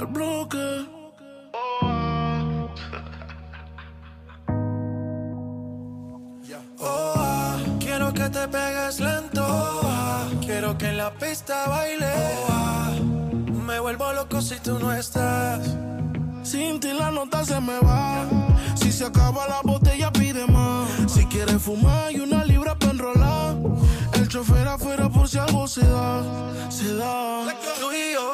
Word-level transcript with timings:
el 0.00 0.06
bloque. 0.06 0.86
Oh, 6.82 7.12
ah, 7.16 7.58
quiero 7.78 8.12
que 8.14 8.28
te 8.30 8.48
pegues 8.48 9.00
lento. 9.00 9.44
Oh, 9.46 9.80
ah, 9.84 10.24
quiero 10.40 10.78
que 10.78 10.86
en 10.86 10.96
la 10.96 11.10
pista 11.12 11.68
baile. 11.68 12.06
Oh, 12.06 12.46
ah, 12.48 12.90
me 13.66 13.78
vuelvo 13.80 14.12
loco 14.12 14.40
si 14.40 14.58
tú 14.60 14.78
no 14.78 14.90
estás. 14.92 15.76
Sin 16.42 16.80
ti 16.80 16.92
la 16.92 17.10
nota 17.10 17.44
se 17.44 17.60
me 17.60 17.78
va. 17.80 18.26
Si 18.76 18.90
se 18.90 19.04
acaba 19.04 19.46
la 19.46 19.60
botella, 19.62 20.10
pide 20.10 20.46
más. 20.46 20.88
Si 21.12 21.26
quieres 21.26 21.60
fumar 21.60 22.10
y 22.12 22.20
una 22.20 22.44
libra 22.44 22.74
para 22.74 22.92
enrolar. 22.92 23.56
El 24.14 24.28
chofer 24.28 24.66
afuera 24.66 25.10
por 25.10 25.28
si 25.28 25.38
algo 25.38 25.68
se 25.68 25.86
da. 25.86 26.22
Se 26.70 26.94
da. 26.94 27.44
Tú 27.78 27.92
y 27.92 28.14
yo 28.14 28.29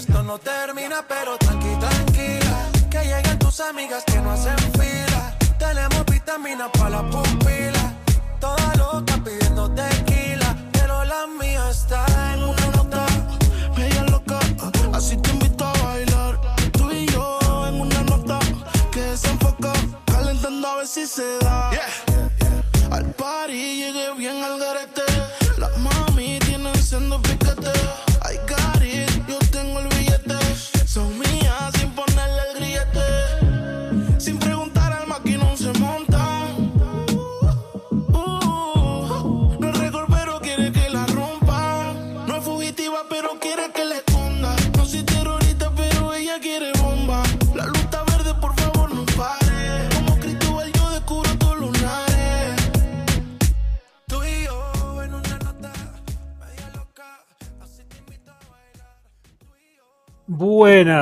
esto 0.00 0.22
no 0.22 0.38
termina, 0.38 1.04
pero 1.06 1.36
tranqui, 1.36 1.74
tranquila. 1.78 2.70
Que 2.90 3.00
llegan 3.04 3.38
tus 3.38 3.60
amigas 3.60 4.02
que 4.04 4.18
no 4.20 4.30
hacen 4.32 4.56
fila. 4.72 5.36
Tenemos 5.58 6.04
vitaminas 6.06 6.70
para 6.70 6.90
las 6.90 7.02
pupilas. 7.02 7.39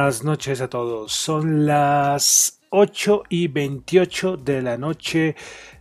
Buenas 0.09 0.25
noches 0.25 0.63
a 0.63 0.69
todos. 0.69 1.13
Son 1.13 1.67
las 1.67 2.61
8 2.71 3.25
y 3.29 3.49
28 3.49 4.39
de 4.39 4.63
la 4.63 4.79
noche 4.79 5.37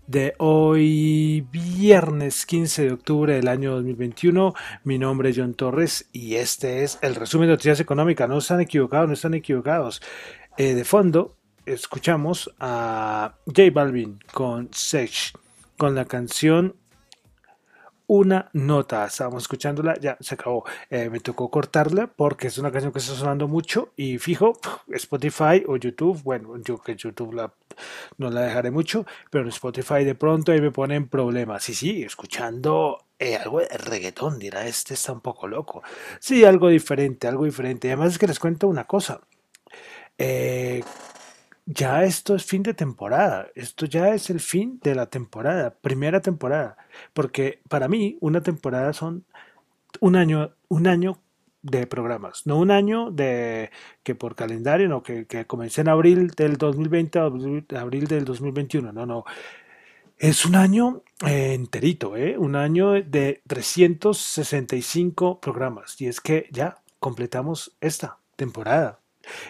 de 0.06 0.36
hoy, 0.40 1.48
viernes 1.50 2.46
15 2.46 2.84
de 2.88 2.92
octubre 2.92 3.34
del 3.36 3.48
año 3.48 3.72
2021. 3.76 4.54
Mi 4.84 5.00
nombre 5.00 5.30
es 5.30 5.38
John 5.38 5.54
Torres 5.54 6.10
y 6.12 6.36
este 6.36 6.84
es 6.84 7.00
el 7.02 7.16
resumen 7.16 7.48
de 7.48 7.54
noticias 7.54 7.80
económicas. 7.80 8.28
No 8.28 8.40
están 8.40 8.60
equivocados, 8.60 9.08
no 9.08 9.14
están 9.14 9.34
equivocados. 9.34 10.02
Eh, 10.58 10.74
de 10.74 10.84
fondo, 10.84 11.38
escuchamos 11.66 12.54
a 12.60 13.36
J 13.46 13.62
Balvin 13.74 14.20
con 14.34 14.68
Sech, 14.74 15.38
con 15.78 15.96
la 15.96 16.04
canción 16.04 16.76
una 18.08 18.50
nota. 18.54 19.06
Estábamos 19.06 19.44
escuchándola, 19.44 19.96
ya 20.00 20.18
se 20.20 20.36
acabó. 20.36 20.66
Eh, 20.90 21.10
me 21.10 21.20
tocó 21.20 21.50
cortarla 21.50 22.08
porque 22.08 22.48
es 22.48 22.58
una 22.58 22.72
canción 22.72 22.92
que 22.92 23.00
está 23.00 23.14
sonando 23.14 23.48
mucho 23.48 23.92
y 23.96 24.18
fijo, 24.18 24.58
Spotify 24.90 25.64
o 25.68 25.78
YouTube, 25.78 26.22
bueno, 26.24 26.58
yo 26.58 26.80
que 26.80 26.96
YouTube 26.96 27.52
no 28.18 28.30
la 28.32 28.42
dejaré 28.42 28.72
mucho, 28.72 29.06
pero 29.30 29.44
en 29.44 29.50
Spotify 29.50 30.04
de 30.04 30.16
pronto 30.16 30.52
ahí 30.52 30.62
me 30.62 30.72
ponen 30.72 31.08
problemas. 31.08 31.68
Y 31.70 31.76
sí, 31.76 32.04
escuchando 32.04 33.06
eh, 33.20 33.36
algo 33.36 33.60
de 33.60 33.68
reggaetón, 33.70 34.40
dirá, 34.40 34.66
este 34.68 34.94
está 34.94 35.12
un 35.12 35.22
poco 35.22 35.48
loco. 35.48 35.84
Sí, 36.20 36.46
algo 36.46 36.70
diferente, 36.70 37.28
algo 37.28 37.46
diferente. 37.46 37.88
Además 37.90 38.14
es 38.14 38.18
que 38.20 38.28
les 38.28 38.40
cuento 38.40 38.68
una 38.68 38.86
cosa. 38.86 39.22
Eh, 40.18 40.84
ya 41.68 42.06
esto 42.06 42.36
es 42.36 42.46
fin 42.46 42.64
de 42.64 42.74
temporada, 42.74 43.50
esto 43.54 43.86
ya 43.86 44.14
es 44.16 44.30
el 44.30 44.40
fin 44.40 44.80
de 44.82 44.96
la 44.96 45.08
temporada, 45.08 45.76
primera 45.82 46.22
temporada, 46.22 46.78
porque 47.14 47.60
para 47.68 47.90
mí 47.90 48.18
una 48.22 48.42
temporada 48.42 48.94
son 48.94 49.26
un 50.00 50.16
año, 50.16 50.56
un 50.70 50.88
año 50.88 51.20
de 51.62 51.86
programas, 51.86 52.48
no 52.48 52.58
un 52.58 52.72
año 52.72 53.12
de 53.12 53.70
que 54.04 54.16
por 54.16 54.36
calendario, 54.36 54.88
no, 54.88 55.04
que, 55.04 55.26
que 55.28 55.46
comencé 55.46 55.82
en 55.82 55.90
abril 55.90 56.30
del 56.30 56.58
2020 56.58 57.20
a 57.20 57.26
abril 57.26 58.08
del 58.08 58.24
2021, 58.24 58.94
no, 58.94 59.06
no, 59.06 59.26
es 60.18 60.46
un 60.46 60.56
año 60.56 61.04
eh, 61.28 61.54
enterito, 61.54 62.16
¿eh? 62.16 62.38
un 62.38 62.56
año 62.56 62.94
de 62.94 63.42
365 63.46 65.42
programas, 65.42 66.00
y 66.00 66.08
es 66.08 66.22
que 66.22 66.48
ya 66.52 66.78
completamos 67.00 67.76
esta 67.82 68.20
temporada. 68.38 69.00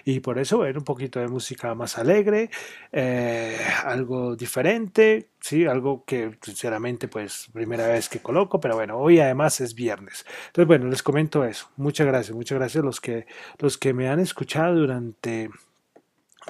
Y 0.06 0.20
por 0.20 0.40
eso 0.40 0.66
era 0.66 0.78
un 0.80 0.86
poquito 0.86 1.20
de 1.20 1.28
música 1.28 1.74
más 1.76 1.98
alegre, 1.98 2.50
eh, 2.92 3.58
algo 3.84 4.36
diferente, 4.36 5.30
sí, 5.40 5.66
algo 5.66 6.04
que 6.06 6.38
sinceramente 6.42 7.08
pues 7.08 7.50
primera 7.54 7.88
vez 7.88 8.10
que 8.10 8.20
coloco, 8.20 8.60
pero 8.60 8.76
bueno, 8.76 8.98
hoy 8.98 9.20
además 9.20 9.62
es 9.62 9.74
viernes. 9.76 10.26
Entonces 10.48 10.68
bueno, 10.68 10.88
les 10.88 11.04
comento 11.04 11.44
eso. 11.44 11.70
Muchas 11.78 12.08
gracias, 12.08 12.36
muchas 12.36 12.58
gracias 12.58 12.84
a 12.84 12.86
los 12.86 13.02
que, 13.02 13.26
los 13.60 13.78
que 13.78 13.94
me 13.94 14.10
han 14.10 14.20
escuchado 14.20 14.76
durante 14.76 15.50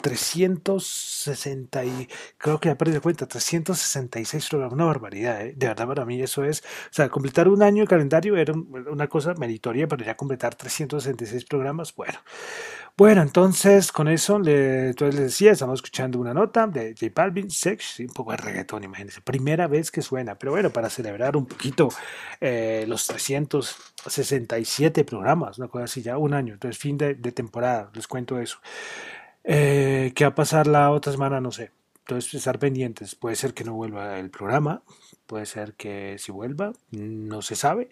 360 0.01 1.85
y 1.85 2.07
creo 2.37 2.59
que 2.59 2.69
ya 2.69 2.77
perdí 2.77 2.99
cuenta, 2.99 3.27
366 3.27 4.49
programas, 4.49 4.73
una 4.73 4.85
barbaridad, 4.85 5.41
¿eh? 5.41 5.53
de 5.55 5.67
verdad 5.67 5.87
para 5.87 6.05
mí 6.05 6.21
eso 6.21 6.43
es, 6.43 6.61
o 6.61 6.93
sea, 6.93 7.09
completar 7.09 7.47
un 7.47 7.63
año 7.63 7.83
de 7.83 7.87
calendario 7.87 8.37
era 8.37 8.53
una 8.53 9.07
cosa 9.07 9.33
meritoria, 9.35 9.87
pero 9.87 10.05
ya 10.05 10.15
completar 10.15 10.55
366 10.55 11.45
programas, 11.45 11.93
bueno. 11.95 12.19
Bueno, 12.97 13.21
entonces 13.21 13.91
con 13.91 14.07
eso 14.07 14.39
le, 14.39 14.87
entonces 14.87 15.13
les 15.15 15.25
decía, 15.25 15.51
estamos 15.51 15.77
escuchando 15.77 16.19
una 16.19 16.33
nota 16.33 16.65
de 16.65 16.95
J 16.99 17.11
Balvin, 17.13 17.51
Sex, 17.51 17.99
un 17.99 18.07
poco 18.07 18.31
de 18.31 18.37
reggaetón, 18.37 18.83
imagínense, 18.85 19.21
primera 19.21 19.67
vez 19.67 19.91
que 19.91 20.01
suena, 20.01 20.33
pero 20.35 20.53
bueno, 20.53 20.71
para 20.71 20.89
celebrar 20.89 21.37
un 21.37 21.45
poquito 21.45 21.89
eh, 22.41 22.85
los 22.87 23.05
367 23.05 25.03
programas, 25.05 25.59
una 25.59 25.67
cosa 25.67 25.83
así, 25.83 26.01
ya 26.01 26.17
un 26.17 26.33
año, 26.33 26.53
entonces 26.53 26.79
fin 26.79 26.97
de 26.97 27.13
temporada, 27.31 27.91
les 27.93 28.07
cuento 28.07 28.39
eso. 28.39 28.57
Eh, 29.49 30.11
¿Qué 30.13 30.25
va 30.25 30.31
a 30.31 30.35
pasar 30.35 30.67
la 30.67 30.91
otra 30.91 31.13
semana? 31.13 31.39
No 31.39 31.51
sé. 31.51 31.71
Entonces, 31.99 32.33
estar 32.33 32.59
pendientes. 32.59 33.15
Puede 33.15 33.35
ser 33.37 33.53
que 33.53 33.63
no 33.63 33.73
vuelva 33.73 34.19
el 34.19 34.29
programa, 34.29 34.83
puede 35.25 35.45
ser 35.45 35.73
que 35.75 36.17
si 36.19 36.31
vuelva, 36.31 36.73
no 36.91 37.41
se 37.41 37.55
sabe. 37.55 37.89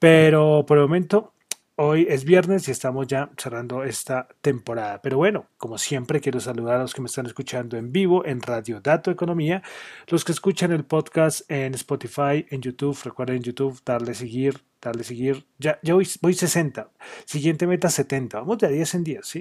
Pero 0.00 0.64
por 0.66 0.78
el 0.78 0.84
momento, 0.84 1.34
hoy 1.76 2.06
es 2.08 2.24
viernes 2.24 2.66
y 2.68 2.72
estamos 2.72 3.06
ya 3.06 3.30
cerrando 3.36 3.84
esta 3.84 4.28
temporada. 4.40 5.00
Pero 5.02 5.18
bueno, 5.18 5.46
como 5.56 5.78
siempre, 5.78 6.20
quiero 6.20 6.40
saludar 6.40 6.76
a 6.76 6.82
los 6.82 6.94
que 6.94 7.00
me 7.00 7.06
están 7.06 7.26
escuchando 7.26 7.76
en 7.76 7.92
vivo 7.92 8.24
en 8.26 8.42
Radio 8.42 8.80
Dato 8.80 9.10
Economía, 9.12 9.62
los 10.08 10.24
que 10.24 10.32
escuchan 10.32 10.72
el 10.72 10.84
podcast 10.84 11.48
en 11.50 11.74
Spotify, 11.74 12.44
en 12.50 12.60
YouTube. 12.60 12.98
Recuerden 13.04 13.36
en 13.36 13.42
YouTube 13.44 13.80
darle 13.84 14.14
seguir, 14.14 14.64
darle 14.82 15.04
seguir. 15.04 15.46
Ya, 15.58 15.78
ya 15.82 15.94
voy, 15.94 16.08
voy 16.20 16.34
60. 16.34 16.90
Siguiente 17.24 17.68
meta 17.68 17.88
70. 17.88 18.40
Vamos 18.40 18.58
de 18.58 18.68
10 18.68 18.94
en 18.96 19.04
10, 19.04 19.26
¿sí? 19.26 19.40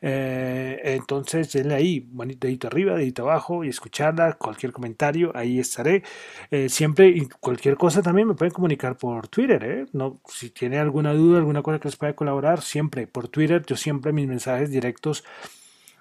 Eh, 0.00 0.80
entonces, 0.84 1.52
denle 1.52 1.74
ahí, 1.74 2.08
dedito 2.38 2.66
arriba, 2.68 2.94
dedito 2.94 3.22
abajo 3.22 3.64
y 3.64 3.68
escucharla, 3.68 4.34
cualquier 4.34 4.72
comentario, 4.72 5.32
ahí 5.34 5.58
estaré. 5.58 6.02
Eh, 6.50 6.68
siempre 6.68 7.08
y 7.08 7.28
cualquier 7.40 7.76
cosa 7.76 8.02
también 8.02 8.28
me 8.28 8.34
pueden 8.34 8.52
comunicar 8.52 8.96
por 8.96 9.28
Twitter. 9.28 9.64
¿eh? 9.64 9.86
No, 9.92 10.20
si 10.28 10.50
tiene 10.50 10.78
alguna 10.78 11.12
duda, 11.12 11.38
alguna 11.38 11.62
cosa 11.62 11.78
que 11.78 11.88
les 11.88 11.96
pueda 11.96 12.14
colaborar, 12.14 12.62
siempre 12.62 13.06
por 13.06 13.28
Twitter. 13.28 13.64
Yo 13.66 13.76
siempre 13.76 14.12
mis 14.12 14.28
mensajes 14.28 14.70
directos 14.70 15.24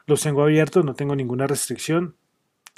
los 0.07 0.21
tengo 0.21 0.44
abiertos, 0.44 0.85
no 0.85 0.94
tengo 0.94 1.15
ninguna 1.15 1.47
restricción. 1.47 2.15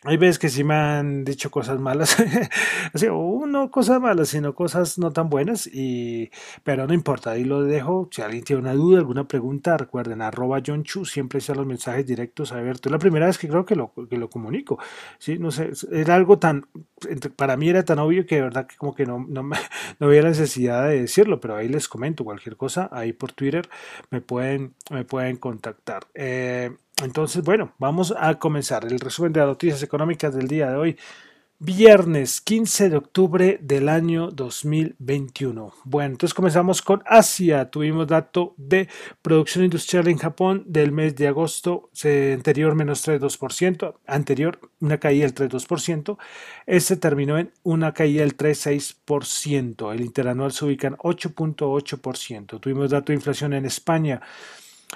Hay 0.07 0.15
veces 0.15 0.39
que 0.39 0.47
sí 0.47 0.63
me 0.63 0.73
han 0.73 1.25
dicho 1.25 1.51
cosas 1.51 1.81
malas, 1.81 2.15
así, 2.93 3.07
o 3.11 3.45
no 3.45 3.69
cosas 3.69 3.99
malas, 3.99 4.29
sino 4.29 4.55
cosas 4.55 4.97
no 4.97 5.11
tan 5.11 5.29
buenas, 5.29 5.67
y, 5.67 6.31
pero 6.63 6.87
no 6.87 6.93
importa, 6.93 7.31
ahí 7.31 7.43
lo 7.43 7.63
dejo. 7.63 8.07
Si 8.11 8.21
alguien 8.21 8.45
tiene 8.45 8.61
una 8.61 8.73
duda, 8.73 8.99
alguna 8.99 9.27
pregunta, 9.27 9.75
recuerden, 9.75 10.21
arroba 10.21 10.61
John 10.65 10.83
Chu, 10.83 11.03
siempre 11.03 11.41
sea 11.41 11.55
los 11.55 11.65
mensajes 11.65 12.05
directos 12.07 12.53
abiertos. 12.53 12.89
La 12.89 12.99
primera 12.99 13.25
vez 13.25 13.37
que 13.37 13.49
creo 13.49 13.65
que 13.65 13.75
lo, 13.75 13.91
que 14.09 14.17
lo 14.17 14.29
comunico, 14.29 14.79
¿sí? 15.19 15.37
No 15.39 15.51
sé, 15.51 15.71
era 15.91 16.15
algo 16.15 16.39
tan, 16.39 16.67
para 17.35 17.57
mí 17.57 17.67
era 17.67 17.83
tan 17.83 17.99
obvio 17.99 18.25
que 18.25 18.35
de 18.35 18.41
verdad 18.43 18.65
que 18.65 18.77
como 18.77 18.95
que 18.95 19.05
no, 19.05 19.25
no, 19.27 19.43
me, 19.43 19.57
no 19.99 20.07
había 20.07 20.21
necesidad 20.21 20.87
de 20.87 21.01
decirlo, 21.01 21.41
pero 21.41 21.57
ahí 21.57 21.67
les 21.67 21.89
comento 21.89 22.23
cualquier 22.23 22.55
cosa, 22.55 22.87
ahí 22.93 23.11
por 23.11 23.33
Twitter 23.33 23.67
me 24.09 24.21
pueden, 24.21 24.73
me 24.89 25.03
pueden 25.03 25.35
contactar. 25.35 26.07
Eh, 26.13 26.71
entonces, 27.03 27.43
bueno, 27.43 27.73
vamos 27.77 28.13
a 28.17 28.39
comenzar 28.39 28.85
el 28.85 28.99
resumen 28.99 29.31
de 29.31 29.41
las 29.41 29.49
noticias 29.49 29.83
económicas 29.83 30.33
del 30.33 30.47
día 30.47 30.71
de 30.71 30.77
hoy. 30.77 30.97
Viernes 31.59 32.39
15 32.41 32.89
de 32.89 32.97
octubre 32.97 33.57
del 33.61 33.89
año 33.89 34.29
2021. 34.29 35.73
Bueno, 35.85 36.11
entonces 36.11 36.35
comenzamos 36.35 36.83
con 36.83 37.01
Asia. 37.07 37.71
Tuvimos 37.71 38.05
dato 38.05 38.53
de 38.57 38.87
producción 39.23 39.65
industrial 39.65 40.07
en 40.07 40.17
Japón 40.17 40.63
del 40.67 40.91
mes 40.91 41.15
de 41.15 41.27
agosto, 41.27 41.89
anterior 42.03 42.75
menos 42.75 43.07
3,2%, 43.07 43.95
anterior 44.05 44.59
una 44.79 44.99
caída 44.99 45.25
del 45.25 45.33
3,2%. 45.33 46.17
Este 46.67 46.95
terminó 46.95 47.39
en 47.39 47.51
una 47.63 47.91
caída 47.91 48.21
del 48.21 48.37
3,6%. 48.37 49.93
El 49.93 50.01
interanual 50.01 50.51
se 50.51 50.65
ubica 50.65 50.87
en 50.87 50.97
8,8%. 50.97 52.59
Tuvimos 52.59 52.91
dato 52.91 53.11
de 53.11 53.15
inflación 53.15 53.53
en 53.53 53.65
España 53.65 54.21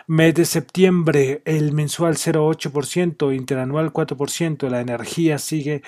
Mes 0.07 0.33
de 0.33 0.45
septiembre, 0.45 1.41
el 1.45 1.73
mensual 1.73 2.15
0,8%, 2.15 3.35
interanual 3.35 3.91
4%. 3.91 4.69
La 4.69 4.81
energía 4.81 5.38
sigue 5.38 5.83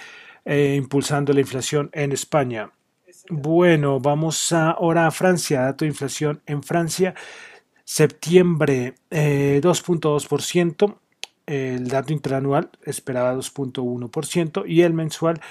eh, 0.45 0.75
impulsando 0.77 1.33
la 1.33 1.39
inflación 1.41 1.89
en 1.94 2.11
España. 2.11 2.71
Bueno, 3.29 4.00
vamos 4.00 4.51
ahora 4.51 5.07
a 5.07 5.11
Francia. 5.11 5.61
Dato 5.61 5.85
de 5.85 5.89
inflación 5.89 6.41
en 6.45 6.63
Francia. 6.63 7.15
Septiembre 7.85 8.95
2.2%. 9.09 10.97
Eh, 11.45 11.75
el 11.75 11.88
dato 11.88 12.13
interanual 12.13 12.69
esperaba 12.83 13.35
2.1% 13.35 14.63
y 14.65 14.81
el 14.81 14.94
mensual, 14.94 15.41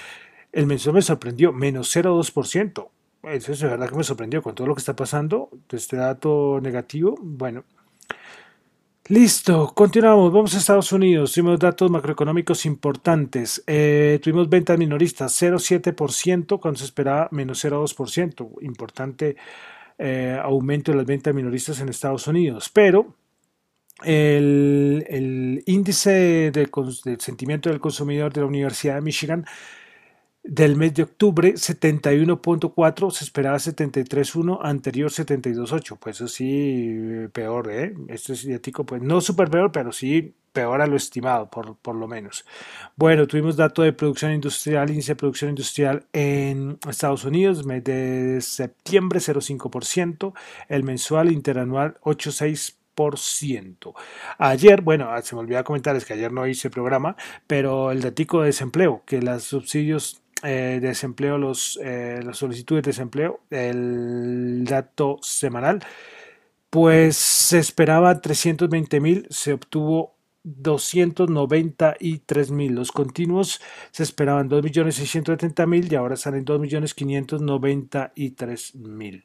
el 0.53 0.67
mensual 0.67 0.95
me 0.95 1.03
sorprendió, 1.03 1.53
menos 1.53 1.95
0.2%. 1.95 2.89
Eso 3.25 3.53
es 3.53 3.63
verdad 3.63 3.89
que 3.89 3.97
me 3.97 4.05
sorprendió 4.05 4.43
con 4.43 4.55
todo 4.55 4.67
lo 4.67 4.75
que 4.75 4.81
está 4.81 4.97
pasando. 4.97 5.51
Este 5.71 5.97
dato 5.97 6.61
negativo, 6.63 7.15
bueno, 7.21 7.65
Listo, 9.13 9.75
continuamos. 9.75 10.33
Vamos 10.33 10.55
a 10.55 10.57
Estados 10.57 10.91
Unidos. 10.91 11.35
Tuvimos 11.35 11.59
datos 11.59 11.91
macroeconómicos 11.91 12.65
importantes. 12.65 13.63
Eh, 13.67 14.19
tuvimos 14.23 14.49
ventas 14.49 14.79
minoristas 14.79 15.35
0,7% 15.39 16.59
cuando 16.59 16.79
se 16.79 16.87
esperaba 16.87 17.29
menos 17.31 17.63
0,2%. 17.63 18.63
Importante 18.63 19.37
eh, 19.99 20.41
aumento 20.43 20.93
de 20.93 20.97
las 20.97 21.05
ventas 21.05 21.35
minoristas 21.35 21.79
en 21.81 21.91
Estados 21.91 22.27
Unidos. 22.27 22.71
Pero 22.73 23.15
el, 24.03 25.63
índice 25.67 26.51
del 26.51 26.71
sentimiento 27.21 27.69
del 27.69 27.81
consumidor 27.81 28.33
de 28.33 28.41
la 28.41 28.47
Universidad 28.47 28.95
de 28.95 29.03
Michigan 29.03 29.45
del 30.45 30.77
mes 30.77 30.93
de 30.95 31.05
octubre 31.05 31.55
71.4, 31.55 33.11
se 33.11 33.25
esperaba 33.25 33.57
73.1, 33.59 34.59
anterior 34.63 35.11
72.8, 35.11 35.99
pues 35.99 36.17
eso 36.17 36.29
sí, 36.29 37.29
peor, 37.33 37.71
¿eh? 37.71 37.95
Este 38.09 38.33
es 38.33 38.45
idéntico, 38.45 38.85
pues 38.85 39.03
no 39.03 39.21
súper 39.21 39.51
peor, 39.51 39.71
pero 39.71 39.93
sí 39.93 40.35
peor 40.53 40.83
a 40.83 40.87
lo 40.87 40.97
estimado, 40.97 41.49
por, 41.49 41.77
por, 41.77 41.95
lo 41.95 42.07
menos. 42.09 42.45
Bueno, 42.97 43.27
tuvimos 43.27 43.57
dato 43.57 43.83
de 43.83 43.93
producción 43.93 44.33
industrial, 44.33 44.91
índice 44.91 45.13
de 45.13 45.17
producción 45.17 45.51
industrial 45.51 46.07
en 46.13 46.79
Estados 46.89 47.25
Unidos, 47.25 47.65
mes 47.65 47.83
de 47.85 48.41
septiembre 48.41 49.21
0.5%, 49.21 50.35
el 50.69 50.83
mensual 50.85 51.33
interanual 51.33 51.97
8.6%. 52.03 53.95
Ayer, 54.39 54.83
bueno, 54.83 55.09
se 55.23 55.35
me 55.35 55.41
olvidó 55.41 55.65
comentar, 55.65 55.97
es 55.97 56.05
que 56.05 56.13
ayer 56.13 56.31
no 56.31 56.47
hice 56.47 56.69
programa, 56.69 57.17
pero 57.47 57.91
el 57.91 58.03
datico 58.03 58.41
de 58.41 58.49
desempleo, 58.49 59.03
que 59.07 59.23
los 59.23 59.45
subsidios 59.45 60.23
eh, 60.43 60.79
desempleo, 60.81 61.39
los, 61.39 61.79
eh, 61.83 62.21
las 62.25 62.39
solicitudes 62.39 62.83
de 62.83 62.91
desempleo, 62.91 63.41
el 63.51 64.65
dato 64.65 65.19
semanal, 65.23 65.81
pues 66.71 67.17
se 67.17 67.59
esperaba 67.59 68.21
320 68.21 69.01
mil, 69.01 69.27
se 69.31 69.53
obtuvo 69.53 70.17
293 70.45 72.51
mil. 72.51 72.75
Los 72.75 72.91
continuos 72.93 73.61
se 73.91 74.03
esperaban 74.03 74.49
2 74.49 74.65
millones 74.65 74.95
670 74.97 75.67
mil 75.67 75.93
y 75.93 75.97
ahora 75.97 76.17
salen 76.17 76.45
2 76.45 76.61
millones 76.61 76.95
593 76.95 78.75
mil. 78.77 79.25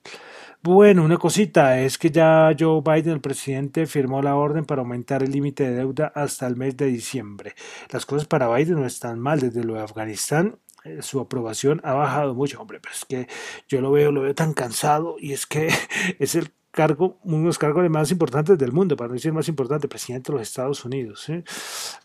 Bueno, 0.62 1.04
una 1.04 1.18
cosita 1.18 1.80
es 1.80 1.98
que 1.98 2.12
ya 2.12 2.56
Joe 2.58 2.82
Biden, 2.82 3.14
el 3.14 3.22
presidente, 3.22 3.86
firmó 3.86 4.22
la 4.22 4.36
orden 4.36 4.66
para 4.66 4.82
aumentar 4.82 5.24
el 5.24 5.32
límite 5.32 5.70
de 5.70 5.76
deuda 5.76 6.12
hasta 6.16 6.48
el 6.48 6.56
mes 6.56 6.78
de 6.78 6.88
diciembre. 6.88 7.54
Las 7.92 8.06
cosas 8.06 8.28
para 8.28 8.54
Biden 8.54 8.76
no 8.76 8.86
están 8.86 9.20
mal 9.20 9.40
desde 9.40 9.64
lo 9.64 9.76
de 9.76 9.82
Afganistán 9.82 10.58
su 11.02 11.20
aprobación 11.20 11.82
ha 11.84 11.94
bajado 11.94 12.34
mucho, 12.34 12.62
hombre, 12.62 12.80
pero 12.82 12.94
es 12.94 13.06
que 13.06 13.28
yo 13.68 13.82
lo 13.82 13.92
veo, 13.92 14.12
lo 14.12 14.22
veo 14.22 14.36
tan 14.36 14.54
cansado 14.54 15.16
y 15.20 15.34
es 15.34 15.46
que 15.46 15.70
es 16.20 16.36
el 16.36 16.52
cargo, 16.72 17.18
uno 17.24 17.40
de 17.40 17.46
los 17.46 17.58
cargos 17.58 17.90
más 17.90 18.12
importantes 18.12 18.58
del 18.58 18.72
mundo, 18.72 18.96
para 18.96 19.08
no 19.08 19.16
decir 19.16 19.34
más 19.34 19.48
importante, 19.48 19.88
presidente 19.88 20.32
de 20.32 20.38
los 20.38 20.48
Estados 20.48 20.86
Unidos. 20.86 21.28
¿eh? 21.30 21.44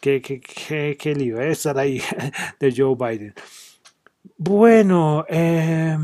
Qué, 0.00 0.22
qué, 0.22 0.96
qué, 0.98 1.14
lío 1.14 1.40
¿eh? 1.40 1.50
estar 1.50 1.78
ahí 1.78 2.00
de 2.60 2.74
Joe 2.74 2.96
Biden. 2.96 3.34
Bueno, 4.38 5.26
eh, 5.29 5.96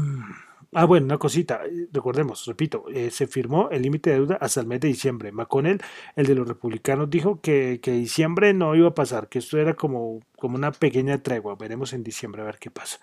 Ah, 0.74 0.84
bueno, 0.84 1.06
una 1.06 1.16
cosita, 1.18 1.62
recordemos, 1.92 2.44
repito, 2.44 2.84
eh, 2.92 3.10
se 3.10 3.26
firmó 3.26 3.70
el 3.70 3.80
límite 3.80 4.10
de 4.10 4.16
deuda 4.16 4.36
hasta 4.38 4.60
el 4.60 4.66
mes 4.66 4.80
de 4.80 4.88
diciembre. 4.88 5.32
McConnell, 5.32 5.80
el 6.14 6.26
de 6.26 6.34
los 6.34 6.46
republicanos, 6.46 7.08
dijo 7.08 7.40
que, 7.40 7.80
que, 7.82 7.92
diciembre 7.92 8.52
no 8.52 8.74
iba 8.74 8.88
a 8.88 8.94
pasar, 8.94 9.28
que 9.28 9.38
esto 9.38 9.56
era 9.58 9.74
como, 9.74 10.20
como 10.36 10.56
una 10.56 10.70
pequeña 10.72 11.22
tregua. 11.22 11.56
Veremos 11.56 11.94
en 11.94 12.02
diciembre 12.04 12.42
a 12.42 12.44
ver 12.44 12.58
qué 12.58 12.70
pasa. 12.70 13.00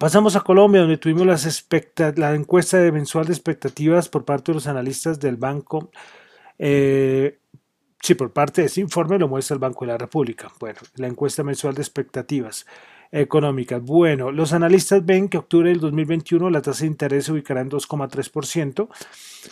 Pasamos 0.00 0.34
a 0.36 0.40
Colombia, 0.40 0.80
donde 0.80 0.96
tuvimos 0.98 1.26
las 1.26 1.66
la 2.16 2.34
encuesta 2.34 2.78
de 2.78 2.90
mensual 2.90 3.26
de 3.26 3.32
expectativas 3.34 4.08
por 4.08 4.24
parte 4.24 4.50
de 4.50 4.54
los 4.56 4.66
analistas 4.66 5.20
del 5.20 5.36
banco. 5.36 5.90
Eh, 6.58 7.38
sí, 8.02 8.14
por 8.14 8.32
parte 8.32 8.62
de 8.62 8.66
ese 8.66 8.80
informe 8.80 9.18
lo 9.18 9.28
muestra 9.28 9.54
el 9.54 9.60
Banco 9.60 9.84
de 9.86 9.92
la 9.92 9.98
República. 9.98 10.52
Bueno, 10.60 10.80
la 10.96 11.06
encuesta 11.06 11.42
mensual 11.42 11.74
de 11.74 11.82
expectativas 11.82 12.66
económicas. 13.12 13.82
Bueno, 13.82 14.32
los 14.32 14.54
analistas 14.54 15.04
ven 15.04 15.28
que 15.28 15.36
octubre 15.36 15.68
del 15.68 15.80
2021 15.80 16.48
la 16.48 16.62
tasa 16.62 16.80
de 16.80 16.86
interés 16.86 17.26
se 17.26 17.32
ubicará 17.32 17.60
en 17.60 17.70
2,3%. 17.70 18.88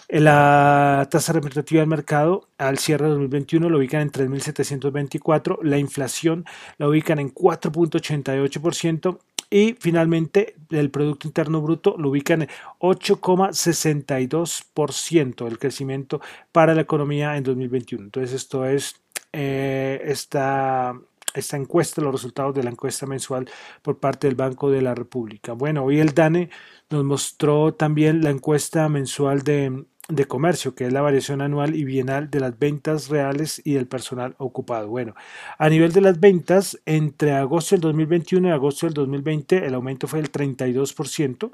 La 0.09 1.07
tasa 1.11 1.35
representativa 1.35 1.81
del 1.81 1.89
mercado 1.89 2.49
al 2.57 2.79
cierre 2.79 3.05
de 3.05 3.11
2021 3.11 3.69
lo 3.69 3.77
ubican 3.79 4.01
en 4.01 4.11
3.724. 4.11 5.59
La 5.63 5.77
inflación 5.79 6.47
la 6.79 6.89
ubican 6.89 7.19
en 7.19 7.33
4.88%. 7.35 9.19
Y 9.51 9.75
finalmente, 9.81 10.55
el 10.71 10.91
Producto 10.91 11.27
Interno 11.27 11.61
Bruto 11.61 11.97
lo 11.99 12.11
ubican 12.11 12.43
en 12.43 12.49
8,62% 12.79 15.49
el 15.49 15.59
crecimiento 15.59 16.21
para 16.53 16.73
la 16.75 16.83
economía 16.83 17.37
en 17.37 17.43
2021. 17.43 18.05
Entonces, 18.05 18.33
esto 18.33 18.65
es 18.65 18.95
eh, 19.33 20.01
esta 20.05 20.95
esta 21.35 21.57
encuesta, 21.57 22.03
los 22.03 22.13
resultados 22.13 22.55
de 22.55 22.63
la 22.63 22.71
encuesta 22.71 23.07
mensual 23.07 23.49
por 23.83 23.99
parte 23.99 24.27
del 24.27 24.37
Banco 24.37 24.71
de 24.71 24.83
la 24.83 24.95
República. 24.95 25.53
Bueno, 25.53 25.85
hoy 25.85 26.01
el 26.01 26.15
DANE 26.15 26.51
nos 26.91 27.05
mostró 27.05 27.75
también 27.75 28.23
la 28.23 28.31
encuesta 28.31 28.89
mensual 28.89 29.43
de, 29.43 29.85
de 30.11 30.27
comercio, 30.27 30.75
que 30.75 30.87
es 30.87 30.93
la 30.93 31.01
variación 31.01 31.41
anual 31.41 31.75
y 31.75 31.85
bienal 31.85 32.31
de 32.31 32.41
las 32.41 32.59
ventas 32.59 33.09
reales 33.09 33.61
y 33.65 33.75
del 33.75 33.87
personal 33.87 34.35
ocupado. 34.39 34.89
Bueno, 34.89 35.15
a 35.59 35.69
nivel 35.69 35.93
de 35.93 36.01
las 36.01 36.21
ventas, 36.21 36.79
entre 36.87 37.33
agosto 37.33 37.75
del 37.75 37.83
2021 37.83 38.49
y 38.49 38.51
agosto 38.51 38.87
del 38.87 38.95
2020, 38.95 39.67
el 39.67 39.75
aumento 39.75 40.07
fue 40.07 40.21
del 40.21 40.33
32%. 40.33 41.51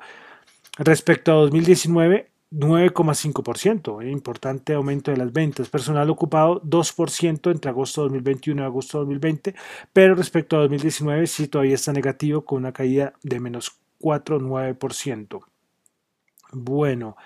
Respecto 0.79 1.33
a 1.33 1.35
2019, 1.37 2.31
9,5%, 2.51 4.03
eh, 4.03 4.11
importante 4.11 4.75
aumento 4.75 5.11
de 5.11 5.17
las 5.17 5.33
ventas. 5.33 5.69
Personal 5.69 6.09
ocupado 6.11 6.61
2% 6.63 7.51
entre 7.51 7.71
agosto 7.71 8.03
de 8.03 8.09
2021 8.09 8.63
y 8.63 8.65
agosto 8.65 8.99
de 8.99 9.05
2020, 9.05 9.55
pero 9.93 10.15
respecto 10.15 10.57
a 10.57 10.61
2019 10.61 11.27
sí 11.27 11.49
todavía 11.49 11.75
está 11.75 11.93
negativo 11.93 12.45
con 12.45 12.59
una 12.59 12.73
caída 12.73 13.13
de 13.23 13.41
menos 13.41 13.73
4,9%. 14.01 15.41
Bueno, 16.53 17.17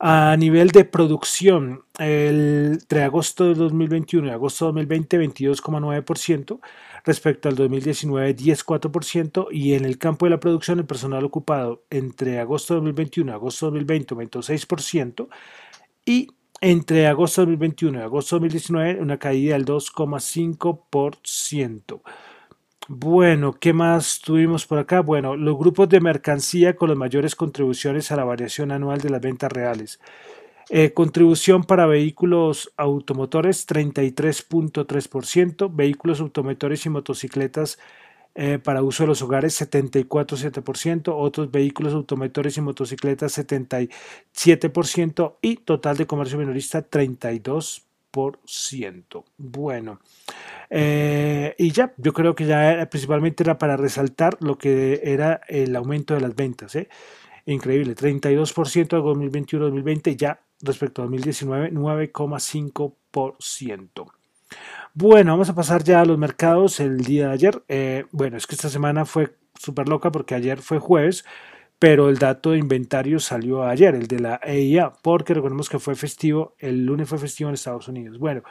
A 0.00 0.36
nivel 0.36 0.70
de 0.70 0.84
producción, 0.84 1.82
entre 1.98 3.02
agosto 3.02 3.46
de 3.46 3.54
2021 3.54 4.28
y 4.28 4.30
agosto 4.30 4.66
de 4.66 4.84
2020, 4.84 5.18
22,9% 5.18 6.60
respecto 7.04 7.48
al 7.48 7.56
2019, 7.56 8.36
10,4%, 8.36 9.48
y 9.50 9.74
en 9.74 9.84
el 9.84 9.98
campo 9.98 10.26
de 10.26 10.30
la 10.30 10.38
producción, 10.38 10.78
el 10.78 10.86
personal 10.86 11.24
ocupado 11.24 11.82
entre 11.90 12.38
agosto 12.38 12.74
de 12.74 12.78
2021 12.78 13.32
y 13.32 13.34
agosto 13.34 13.66
de 13.66 13.70
2020 13.70 14.14
aumentó 14.14 14.40
6%, 14.40 15.28
y 16.04 16.28
entre 16.60 17.08
agosto 17.08 17.40
de 17.40 17.46
2021 17.46 17.98
y 17.98 18.02
agosto 18.02 18.36
de 18.36 18.40
2019, 18.46 19.02
una 19.02 19.18
caída 19.18 19.54
del 19.54 19.64
2,5%. 19.64 22.02
Bueno, 22.90 23.52
¿qué 23.52 23.74
más 23.74 24.20
tuvimos 24.20 24.66
por 24.66 24.78
acá? 24.78 25.00
Bueno, 25.00 25.36
los 25.36 25.58
grupos 25.58 25.90
de 25.90 26.00
mercancía 26.00 26.74
con 26.74 26.88
las 26.88 26.96
mayores 26.96 27.34
contribuciones 27.36 28.10
a 28.10 28.16
la 28.16 28.24
variación 28.24 28.72
anual 28.72 29.02
de 29.02 29.10
las 29.10 29.20
ventas 29.20 29.52
reales. 29.52 30.00
Eh, 30.70 30.92
contribución 30.94 31.64
para 31.64 31.84
vehículos 31.86 32.72
automotores 32.78 33.66
33.3%, 33.68 35.70
vehículos 35.74 36.20
automotores 36.20 36.86
y 36.86 36.90
motocicletas 36.90 37.78
eh, 38.34 38.58
para 38.58 38.82
uso 38.82 39.02
de 39.02 39.08
los 39.08 39.20
hogares 39.22 39.60
74,7%, 39.60 41.12
otros 41.14 41.50
vehículos 41.50 41.92
automotores 41.94 42.56
y 42.56 42.60
motocicletas 42.62 43.36
77% 43.38 45.36
y 45.42 45.56
total 45.56 45.96
de 45.98 46.06
comercio 46.06 46.38
minorista 46.38 46.88
32%. 46.88 47.87
Bueno, 49.36 50.00
eh, 50.70 51.54
y 51.58 51.70
ya, 51.72 51.92
yo 51.96 52.12
creo 52.12 52.34
que 52.34 52.46
ya 52.46 52.88
principalmente 52.90 53.42
era 53.42 53.58
para 53.58 53.76
resaltar 53.76 54.36
lo 54.40 54.58
que 54.58 55.00
era 55.04 55.40
el 55.48 55.74
aumento 55.76 56.14
de 56.14 56.20
las 56.20 56.34
ventas. 56.34 56.74
¿eh? 56.76 56.88
Increíble, 57.46 57.94
32% 57.94 58.88
de 58.88 58.98
2021-2020 58.98 60.16
ya 60.16 60.40
respecto 60.60 61.02
a 61.02 61.04
2019, 61.04 61.72
9,5%. 61.72 64.12
Bueno, 64.94 65.32
vamos 65.32 65.50
a 65.50 65.54
pasar 65.54 65.84
ya 65.84 66.00
a 66.00 66.04
los 66.04 66.18
mercados 66.18 66.80
el 66.80 66.98
día 66.98 67.28
de 67.28 67.34
ayer. 67.34 67.62
Eh, 67.68 68.06
bueno, 68.10 68.36
es 68.36 68.46
que 68.46 68.54
esta 68.54 68.68
semana 68.68 69.04
fue 69.04 69.36
súper 69.54 69.88
loca 69.88 70.10
porque 70.10 70.34
ayer 70.34 70.58
fue 70.58 70.78
jueves, 70.78 71.24
pero 71.78 72.08
el 72.08 72.18
dato 72.18 72.50
de 72.50 72.58
inventario 72.58 73.20
salió 73.20 73.64
ayer, 73.64 73.94
el 73.94 74.06
de 74.06 74.20
la 74.20 74.40
EIA, 74.42 74.92
porque 75.02 75.34
recordemos 75.34 75.68
que 75.68 75.78
fue 75.78 75.94
festivo, 75.94 76.54
el 76.58 76.84
lunes 76.84 77.08
fue 77.08 77.18
festivo 77.18 77.48
en 77.48 77.54
Estados 77.54 77.88
Unidos. 77.88 78.18
Bueno, 78.18 78.42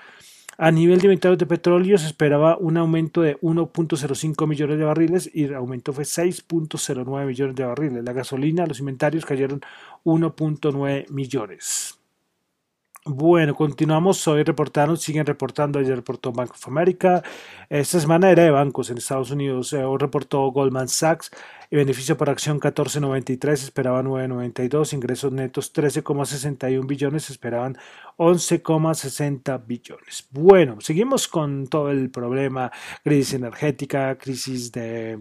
a 0.57 0.71
nivel 0.71 0.99
de 0.99 1.05
inventarios 1.05 1.37
de 1.37 1.45
petróleo 1.45 1.97
se 1.97 2.07
esperaba 2.07 2.57
un 2.57 2.77
aumento 2.77 3.21
de 3.21 3.37
1.05 3.41 4.47
millones 4.47 4.79
de 4.79 4.83
barriles 4.85 5.29
y 5.31 5.43
el 5.43 5.53
aumento 5.53 5.93
fue 5.93 6.03
6.09 6.03 7.25
millones 7.27 7.55
de 7.55 7.63
barriles. 7.63 8.03
La 8.03 8.13
gasolina, 8.13 8.65
los 8.65 8.79
inventarios 8.79 9.25
cayeron 9.25 9.61
1.9 10.03 11.09
millones. 11.11 11.96
Bueno, 13.09 13.55
continuamos. 13.55 14.27
Hoy 14.27 14.43
reportaron, 14.43 14.97
siguen 14.97 15.25
reportando. 15.25 15.79
Ayer 15.79 15.95
reportó 15.95 16.33
Bank 16.33 16.51
of 16.51 16.67
America. 16.67 17.23
Esta 17.69 18.01
semana 18.01 18.29
era 18.29 18.43
de 18.43 18.51
bancos 18.51 18.89
en 18.89 18.97
Estados 18.97 19.31
Unidos. 19.31 19.71
Eh, 19.71 19.83
hoy 19.83 19.97
reportó 19.97 20.51
Goldman 20.51 20.89
Sachs. 20.89 21.31
Beneficio 21.71 22.17
por 22.17 22.29
acción 22.29 22.59
14.93, 22.59 23.53
esperaba 23.53 24.03
9.92. 24.03 24.93
Ingresos 24.93 25.31
netos 25.31 25.73
13.61 25.73 26.85
billones, 26.85 27.29
esperaban 27.29 27.77
11.60 28.17 29.65
billones. 29.65 30.27
Bueno, 30.31 30.81
seguimos 30.81 31.29
con 31.29 31.67
todo 31.67 31.91
el 31.91 32.09
problema: 32.09 32.71
crisis 33.03 33.35
energética, 33.35 34.17
crisis 34.17 34.71
de 34.73 35.19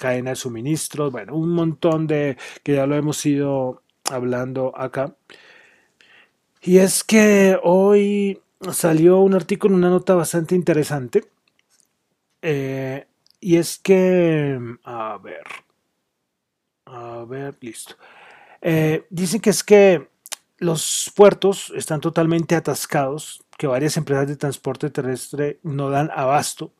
cadena 0.00 0.30
de 0.30 0.36
suministros. 0.36 1.12
Bueno, 1.12 1.34
un 1.34 1.50
montón 1.50 2.06
de 2.06 2.38
que 2.62 2.76
ya 2.76 2.86
lo 2.86 2.96
hemos 2.96 3.24
ido 3.26 3.82
hablando 4.10 4.72
acá. 4.74 5.14
Y 6.62 6.78
es 6.78 7.04
que 7.04 7.58
hoy 7.62 8.40
salió 8.72 9.20
un 9.20 9.34
artículo, 9.34 9.74
una 9.74 9.90
nota 9.90 10.14
bastante 10.14 10.54
interesante. 10.54 11.24
Eh, 12.42 13.06
y 13.40 13.56
es 13.56 13.78
que, 13.78 14.58
a 14.84 15.18
ver, 15.18 15.44
a 16.86 17.24
ver, 17.24 17.56
listo. 17.60 17.96
Eh, 18.60 19.06
dicen 19.10 19.40
que 19.40 19.50
es 19.50 19.62
que 19.62 20.08
los 20.58 21.12
puertos 21.14 21.72
están 21.76 22.00
totalmente 22.00 22.54
atascados, 22.54 23.44
que 23.58 23.66
varias 23.66 23.96
empresas 23.96 24.28
de 24.28 24.36
transporte 24.36 24.90
terrestre 24.90 25.60
no 25.62 25.90
dan 25.90 26.10
abasto, 26.14 26.72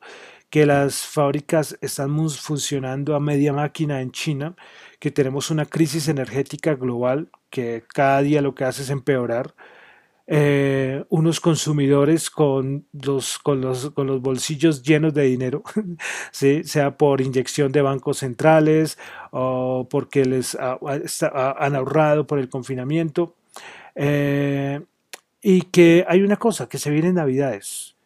que 0.49 0.65
las 0.65 1.05
fábricas 1.05 1.77
están 1.81 2.29
funcionando 2.29 3.15
a 3.15 3.19
media 3.19 3.53
máquina 3.53 4.01
en 4.01 4.11
China, 4.11 4.55
que 4.99 5.11
tenemos 5.11 5.51
una 5.51 5.65
crisis 5.65 6.07
energética 6.07 6.75
global 6.75 7.29
que 7.49 7.83
cada 7.93 8.21
día 8.21 8.41
lo 8.41 8.55
que 8.55 8.65
hace 8.65 8.83
es 8.83 8.89
empeorar 8.89 9.53
eh, 10.29 11.05
unos 11.07 11.39
consumidores 11.39 12.29
con 12.29 12.85
los, 12.91 13.39
con, 13.39 13.61
los, 13.61 13.91
con 13.91 14.07
los 14.07 14.21
bolsillos 14.21 14.83
llenos 14.83 15.13
de 15.13 15.23
dinero, 15.23 15.63
¿sí? 16.31 16.63
sea 16.65 16.97
por 16.97 17.21
inyección 17.21 17.71
de 17.71 17.81
bancos 17.81 18.17
centrales 18.17 18.97
o 19.31 19.87
porque 19.89 20.25
les 20.25 20.55
han 20.55 21.75
ahorrado 21.75 22.27
por 22.27 22.39
el 22.39 22.49
confinamiento. 22.49 23.35
Eh, 23.95 24.81
y 25.41 25.61
que 25.63 26.05
hay 26.07 26.21
una 26.21 26.35
cosa, 26.35 26.67
que 26.67 26.77
se 26.77 26.91
vienen 26.91 27.15
navidades 27.15 27.96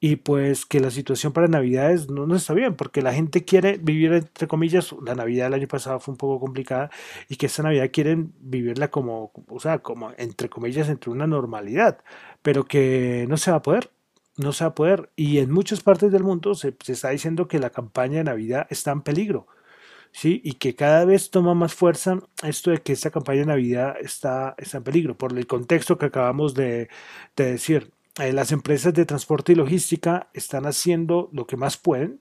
y 0.00 0.16
pues 0.16 0.64
que 0.64 0.80
la 0.80 0.90
situación 0.90 1.32
para 1.34 1.46
Navidades 1.46 2.08
no, 2.10 2.26
no, 2.26 2.34
está 2.34 2.54
bien, 2.54 2.74
porque 2.74 3.02
la 3.02 3.12
gente 3.12 3.44
quiere 3.44 3.76
vivir, 3.78 4.14
entre 4.14 4.48
comillas, 4.48 4.94
la 5.04 5.14
Navidad 5.14 5.44
del 5.46 5.54
año 5.54 5.68
pasado 5.68 6.00
fue 6.00 6.12
un 6.12 6.18
poco 6.18 6.40
complicada 6.40 6.90
y 7.28 7.36
que 7.36 7.46
esta 7.46 7.62
Navidad 7.62 7.90
quieren 7.92 8.32
vivirla 8.40 8.90
como, 8.90 9.30
o 9.48 9.60
sea, 9.60 9.80
como, 9.80 10.12
entre 10.16 10.48
comillas, 10.48 10.88
entre 10.88 11.10
una 11.10 11.26
normalidad, 11.26 11.98
pero 12.42 12.64
que 12.64 13.26
no 13.28 13.36
se 13.36 13.50
va 13.50 13.58
a 13.58 13.62
poder, 13.62 13.90
no 14.38 14.52
se 14.52 14.64
va 14.64 14.70
a 14.70 14.74
poder. 14.74 15.10
Y 15.16 15.38
en 15.38 15.50
muchas 15.52 15.82
partes 15.82 16.12
del 16.12 16.24
mundo 16.24 16.54
se, 16.54 16.74
está 16.88 17.10
diciendo 17.10 17.48
que 17.48 17.58
la 17.58 17.70
campaña 17.70 18.18
de 18.18 18.24
Navidad 18.24 18.66
está 18.70 18.92
en 18.92 19.02
peligro. 19.02 19.46
¿Sí? 20.12 20.40
y 20.44 20.54
que 20.54 20.74
cada 20.74 21.04
vez 21.04 21.30
toma 21.30 21.54
más 21.54 21.72
fuerza 21.74 22.18
esto 22.42 22.72
de 22.72 22.78
que 22.78 22.92
esta 22.92 23.10
campaña 23.12 23.40
de 23.40 23.46
Navidad 23.46 23.94
está, 24.00 24.56
está 24.58 24.78
en 24.78 24.84
peligro, 24.84 25.16
por 25.16 25.38
el 25.38 25.46
contexto 25.46 25.98
que 25.98 26.06
acabamos 26.06 26.54
de 26.54 26.88
decir. 27.36 27.92
Eh, 28.18 28.32
las 28.32 28.52
empresas 28.52 28.92
de 28.92 29.06
transporte 29.06 29.52
y 29.52 29.54
logística 29.54 30.30
están 30.34 30.66
haciendo 30.66 31.30
lo 31.32 31.46
que 31.46 31.56
más 31.56 31.76
pueden, 31.76 32.20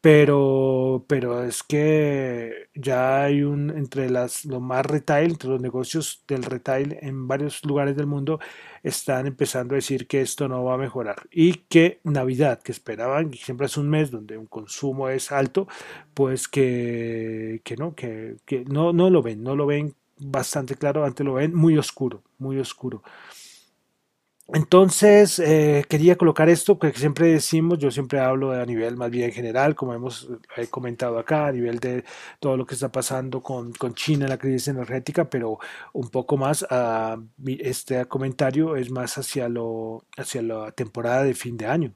pero, 0.00 1.04
pero 1.08 1.44
es 1.44 1.62
que 1.64 2.68
ya 2.74 3.24
hay 3.24 3.42
un, 3.42 3.70
entre 3.70 4.10
las, 4.10 4.44
lo 4.44 4.60
más 4.60 4.86
retail, 4.86 5.32
entre 5.32 5.50
los 5.50 5.60
negocios 5.60 6.24
del 6.28 6.44
retail 6.44 6.98
en 7.02 7.26
varios 7.28 7.64
lugares 7.64 7.96
del 7.96 8.06
mundo, 8.06 8.38
están 8.82 9.26
empezando 9.26 9.74
a 9.74 9.76
decir 9.76 10.06
que 10.06 10.20
esto 10.20 10.48
no 10.48 10.64
va 10.64 10.74
a 10.74 10.78
mejorar 10.78 11.16
y 11.32 11.54
que 11.68 12.00
Navidad, 12.04 12.62
que 12.62 12.72
esperaban, 12.72 13.32
siempre 13.34 13.66
es 13.66 13.76
un 13.76 13.90
mes 13.90 14.10
donde 14.10 14.38
un 14.38 14.46
consumo 14.46 15.08
es 15.08 15.32
alto, 15.32 15.68
pues 16.14 16.48
que, 16.48 17.60
que 17.64 17.76
no, 17.76 17.94
que, 17.94 18.36
que 18.46 18.64
no, 18.66 18.92
no 18.92 19.10
lo 19.10 19.22
ven, 19.22 19.42
no 19.42 19.56
lo 19.56 19.66
ven 19.66 19.94
bastante 20.18 20.74
claro, 20.76 21.04
antes 21.04 21.24
lo 21.26 21.34
ven 21.34 21.54
muy 21.54 21.78
oscuro, 21.78 22.22
muy 22.38 22.58
oscuro. 22.58 23.02
Entonces, 24.50 25.38
eh, 25.40 25.84
quería 25.90 26.16
colocar 26.16 26.48
esto 26.48 26.78
que 26.78 26.92
siempre 26.92 27.28
decimos, 27.28 27.78
yo 27.78 27.90
siempre 27.90 28.18
hablo 28.18 28.52
a 28.52 28.64
nivel 28.64 28.96
más 28.96 29.10
bien 29.10 29.30
general, 29.30 29.74
como 29.74 29.92
hemos 29.92 30.26
comentado 30.70 31.18
acá, 31.18 31.48
a 31.48 31.52
nivel 31.52 31.78
de 31.80 32.02
todo 32.40 32.56
lo 32.56 32.64
que 32.64 32.74
está 32.74 32.90
pasando 32.90 33.42
con, 33.42 33.74
China, 33.94 34.26
la 34.26 34.38
crisis 34.38 34.68
energética, 34.68 35.28
pero 35.28 35.58
un 35.92 36.08
poco 36.08 36.38
más, 36.38 36.66
a, 36.70 37.18
este 37.58 38.06
comentario 38.06 38.74
es 38.76 38.90
más 38.90 39.18
hacia 39.18 39.48
la 39.48 40.72
temporada 40.72 41.24
de 41.24 41.34
fin 41.34 41.58
de 41.58 41.66
año. 41.66 41.94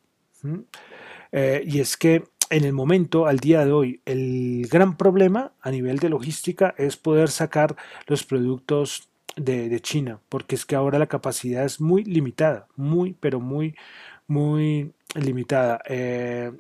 Eh, 1.33 1.63
y 1.67 1.81
es 1.81 1.97
que 1.97 2.25
en 2.51 2.65
el 2.65 2.75
momento, 2.75 3.27
al 3.27 3.41
día 3.41 3.65
de 3.65 3.73
hoy, 3.73 4.03
el 4.05 4.69
gran 4.71 4.99
problema 4.99 5.55
a 5.63 5.71
nivel 5.71 5.99
de 6.01 6.11
logística 6.11 6.75
es 6.77 6.99
poder 6.99 7.31
sacar 7.31 7.77
los 8.07 8.25
productos 8.25 9.09
de, 9.37 9.81
China, 9.81 10.21
porque 10.29 10.55
es 10.55 10.67
que 10.67 10.77
ahora 10.77 10.99
la 10.99 11.07
capacidad 11.07 11.65
es 11.65 11.81
muy 11.81 12.05
limitada, 12.05 12.69
muy, 12.77 13.15
pero 13.21 13.41
muy, 13.41 13.77
muy 14.27 14.93
limitada. 15.15 15.81
Eh, 15.89 16.53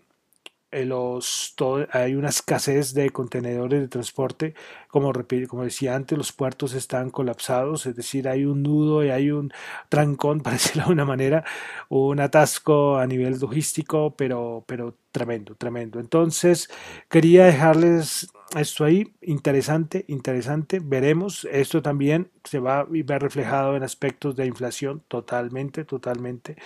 eh, 0.73 0.87
los, 0.87 1.55
hay 1.93 2.15
una 2.15 2.31
escasez 2.31 2.95
de 2.95 3.11
contenedores 3.11 3.83
de 3.83 3.89
transporte, 3.89 4.55
como, 4.89 5.13
como 5.47 5.65
decía 5.65 5.95
antes, 5.95 6.17
los 6.17 6.33
puertos 6.33 6.73
están 6.73 7.11
colapsados, 7.11 7.85
es 7.85 7.95
decir, 7.95 8.27
hay 8.27 8.47
un 8.47 8.63
nudo 8.63 9.05
y 9.05 9.11
hay 9.11 9.31
un 9.31 9.53
trancón, 9.91 10.41
para 10.43 10.55
decirlo 10.55 10.87
de 10.87 10.93
una 10.93 11.05
manera, 11.05 11.45
un 11.91 12.21
atasco 12.21 12.97
a 12.97 13.07
nivel 13.07 13.39
logístico, 13.39 14.15
pero, 14.17 14.65
pero 14.67 14.97
tremendo, 15.13 15.55
tremendo. 15.57 16.01
Entonces, 16.01 16.71
quería 17.11 17.45
dejarles 17.45 18.33
esto 18.57 18.85
ahí, 18.85 19.13
interesante, 19.23 20.05
interesante. 20.09 20.81
Veremos. 20.83 21.47
Esto 21.51 21.83
también 21.83 22.31
se 22.45 22.59
va 22.59 22.81
a 22.81 22.85
ver 22.85 23.23
reflejado 23.23 23.77
en 23.77 23.83
aspectos 23.83 24.37
de 24.37 24.47
inflación, 24.47 25.03
totalmente, 25.09 25.85
totalmente. 25.85 26.57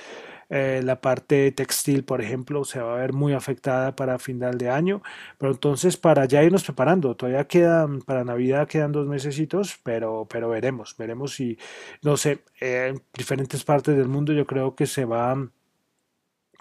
Eh, 0.49 0.81
la 0.85 1.01
parte 1.01 1.51
textil, 1.53 2.05
por 2.05 2.21
ejemplo, 2.21 2.65
se 2.65 2.81
va 2.81 2.95
a 2.95 2.99
ver 2.99 3.13
muy 3.13 3.33
afectada 3.33 3.97
para 3.97 4.19
final 4.19 4.59
de 4.59 4.71
año. 4.71 5.03
Pero 5.39 5.53
entonces, 5.53 5.97
para 5.97 6.25
ya 6.27 6.43
irnos 6.43 6.65
preparando, 6.65 7.17
todavía 7.17 7.47
quedan, 7.47 8.01
para 8.03 8.25
Navidad 8.25 8.69
quedan 8.69 8.93
dos 8.93 9.07
mesecitos, 9.07 9.79
pero, 9.83 10.27
pero 10.31 10.49
veremos, 10.49 10.97
veremos 10.97 11.35
si, 11.35 11.59
no 12.03 12.17
sé, 12.17 12.45
en 12.61 13.03
diferentes 13.15 13.65
partes 13.65 13.97
del 13.97 14.09
mundo 14.09 14.33
yo 14.33 14.47
creo 14.47 14.75
que 14.77 14.87
se 14.87 15.05
va 15.05 15.37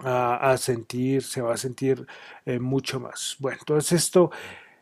a, 0.00 0.56
sentir, 0.58 1.22
se 1.22 1.40
va 1.40 1.54
a 1.54 1.56
sentir 1.56 2.06
eh, 2.44 2.58
mucho 2.58 3.00
más. 3.00 3.36
Bueno, 3.38 3.58
entonces 3.60 3.92
esto 4.04 4.30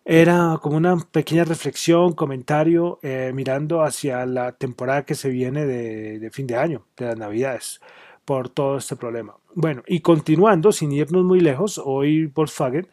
era 0.05 0.59
como 0.61 0.77
una 0.77 0.97
pequeña 0.99 1.45
reflexión, 1.45 2.13
comentario, 2.13 2.99
eh, 3.03 3.33
mirando 3.35 3.83
hacia 3.83 4.27
la 4.27 4.53
temporada 4.53 5.05
que 5.05 5.15
se 5.15 5.31
viene 5.31 5.65
de, 5.65 6.31
fin 6.31 6.47
de 6.47 6.57
año, 6.57 6.85
de 6.97 7.07
las 7.07 7.17
navidades, 7.17 7.81
por 8.25 8.51
todo 8.51 8.77
este 8.77 8.97
problema. 8.97 9.37
Bueno, 9.55 9.83
y 9.87 10.01
continuando, 10.01 10.73
sin 10.73 10.93
irnos 10.93 11.25
muy 11.25 11.41
lejos, 11.41 11.81
hoy 11.83 12.27
Volkswagen 12.27 12.87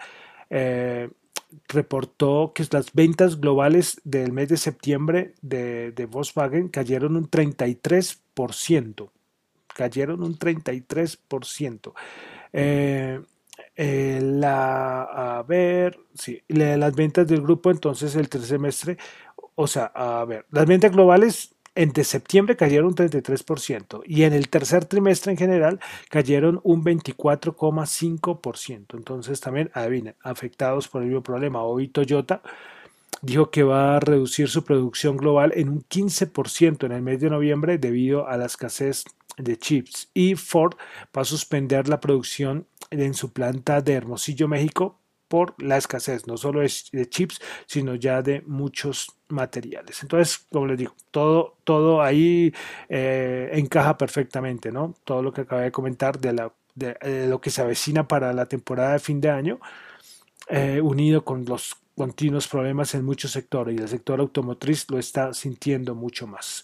eh, 0.49 1.09
reportó 1.67 2.53
que 2.55 2.65
las 2.71 2.93
ventas 2.93 3.41
globales 3.41 3.99
del 4.05 4.31
mes 4.31 4.47
de 4.47 4.57
septiembre 4.57 5.33
de, 5.41 6.07
Volkswagen 6.09 6.69
cayeron 6.69 7.17
un 7.17 7.29
33% 7.29 9.09
cayeron 9.73 10.21
un 10.21 10.37
33%. 10.37 11.93
Eh, 12.51 13.21
eh, 13.83 14.19
la, 14.21 15.39
a 15.39 15.41
ver, 15.41 15.99
sí, 16.13 16.39
las 16.49 16.95
ventas 16.95 17.25
del 17.25 17.41
grupo 17.41 17.71
entonces 17.71 18.15
el 18.15 18.29
tercer 18.29 18.49
semestre, 18.49 18.97
o 19.55 19.65
sea, 19.65 19.85
a 19.95 20.23
ver, 20.23 20.45
las 20.51 20.67
ventas 20.67 20.91
globales 20.91 21.55
en 21.73 21.91
de 21.91 22.03
septiembre 22.03 22.55
cayeron 22.55 22.89
un 22.89 22.95
33% 22.95 24.03
y 24.05 24.21
en 24.21 24.33
el 24.33 24.49
tercer 24.49 24.85
trimestre 24.85 25.31
en 25.31 25.39
general 25.39 25.79
cayeron 26.11 26.61
un 26.63 26.83
24,5%. 26.83 28.97
Entonces 28.97 29.39
también, 29.39 29.71
adivinen, 29.73 30.15
afectados 30.21 30.87
por 30.87 31.01
el 31.01 31.07
mismo 31.07 31.23
problema. 31.23 31.63
Hoy 31.63 31.87
Toyota 31.87 32.43
dijo 33.21 33.51
que 33.51 33.63
va 33.63 33.97
a 33.97 33.99
reducir 33.99 34.49
su 34.49 34.63
producción 34.63 35.17
global 35.17 35.53
en 35.55 35.69
un 35.69 35.83
15% 35.83 36.85
en 36.85 36.91
el 36.91 37.01
mes 37.01 37.19
de 37.19 37.29
noviembre 37.29 37.77
debido 37.77 38.27
a 38.27 38.37
la 38.37 38.45
escasez 38.45 39.05
de 39.37 39.57
chips 39.57 40.09
y 40.13 40.35
Ford 40.35 40.75
va 41.15 41.21
a 41.21 41.25
suspender 41.25 41.87
la 41.87 41.99
producción 41.99 42.67
en 42.89 43.13
su 43.13 43.31
planta 43.31 43.81
de 43.81 43.93
Hermosillo, 43.93 44.47
México 44.47 44.97
por 45.27 45.55
la 45.63 45.77
escasez, 45.77 46.27
no 46.27 46.35
solo 46.35 46.59
de 46.59 47.09
chips, 47.09 47.39
sino 47.65 47.95
ya 47.95 48.21
de 48.21 48.43
muchos 48.45 49.15
materiales. 49.29 50.03
Entonces, 50.03 50.45
como 50.51 50.65
les 50.67 50.77
digo, 50.77 50.93
todo, 51.09 51.55
todo 51.63 52.01
ahí 52.01 52.53
eh, 52.89 53.49
encaja 53.53 53.97
perfectamente, 53.97 54.73
¿no? 54.73 54.93
Todo 55.05 55.23
lo 55.23 55.31
que 55.31 55.41
acabé 55.41 55.63
de 55.63 55.71
comentar 55.71 56.19
de, 56.19 56.33
la, 56.33 56.51
de, 56.75 57.27
lo 57.29 57.39
que 57.39 57.49
se 57.49 57.61
avecina 57.61 58.09
para 58.09 58.33
la 58.33 58.47
temporada 58.47 58.91
de 58.91 58.99
fin 58.99 59.21
de 59.21 59.29
año, 59.29 59.61
eh, 60.49 60.81
unido 60.81 61.23
con 61.23 61.45
los 61.45 61.77
continuos 61.95 62.47
problemas 62.47 62.95
en 62.95 63.05
muchos 63.05 63.31
sectores 63.31 63.75
y 63.75 63.81
el 63.81 63.87
sector 63.87 64.19
automotriz 64.19 64.89
lo 64.89 64.99
está 64.99 65.33
sintiendo 65.33 65.95
mucho 65.95 66.27
más. 66.27 66.63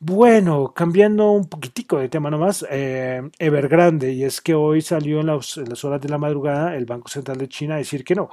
Bueno, 0.00 0.74
cambiando 0.74 1.30
un 1.30 1.48
poquitico 1.48 1.98
de 1.98 2.08
tema 2.08 2.30
nomás, 2.30 2.66
eh, 2.70 3.22
Evergrande, 3.38 4.12
y 4.12 4.24
es 4.24 4.40
que 4.40 4.54
hoy 4.54 4.82
salió 4.82 5.20
en 5.20 5.26
las, 5.28 5.84
horas 5.84 6.00
de 6.00 6.08
la 6.08 6.18
madrugada 6.18 6.76
el 6.76 6.84
Banco 6.84 7.08
Central 7.08 7.38
de 7.38 7.48
China 7.48 7.76
a 7.76 7.78
decir 7.78 8.04
que 8.04 8.14
no, 8.14 8.28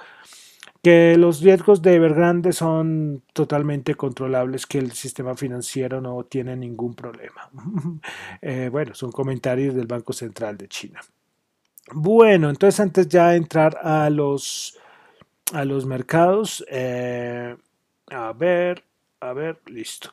que 0.83 1.15
los 1.17 1.41
riesgos 1.41 1.81
de 1.81 1.95
Evergrande 1.95 2.51
son 2.51 3.23
totalmente 3.33 3.95
controlables, 3.95 4.65
que 4.65 4.79
el 4.79 4.91
sistema 4.91 5.35
financiero 5.35 6.01
no 6.01 6.23
tiene 6.25 6.55
ningún 6.55 6.93
problema. 6.93 7.49
Eh, 8.41 8.69
bueno, 8.69 8.93
son 8.95 9.11
comentarios 9.11 9.75
del 9.75 9.87
Banco 9.87 10.13
Central 10.13 10.57
de 10.57 10.67
China. 10.67 10.99
Bueno, 11.93 12.49
entonces 12.49 12.79
antes 12.79 13.07
ya 13.07 13.35
entrar 13.35 13.77
a 13.83 14.09
los, 14.09 14.77
a 15.53 15.65
los 15.65 15.85
mercados, 15.85 16.65
eh, 16.69 17.55
a 18.09 18.33
ver, 18.33 18.83
a 19.19 19.33
ver, 19.33 19.59
listo. 19.67 20.11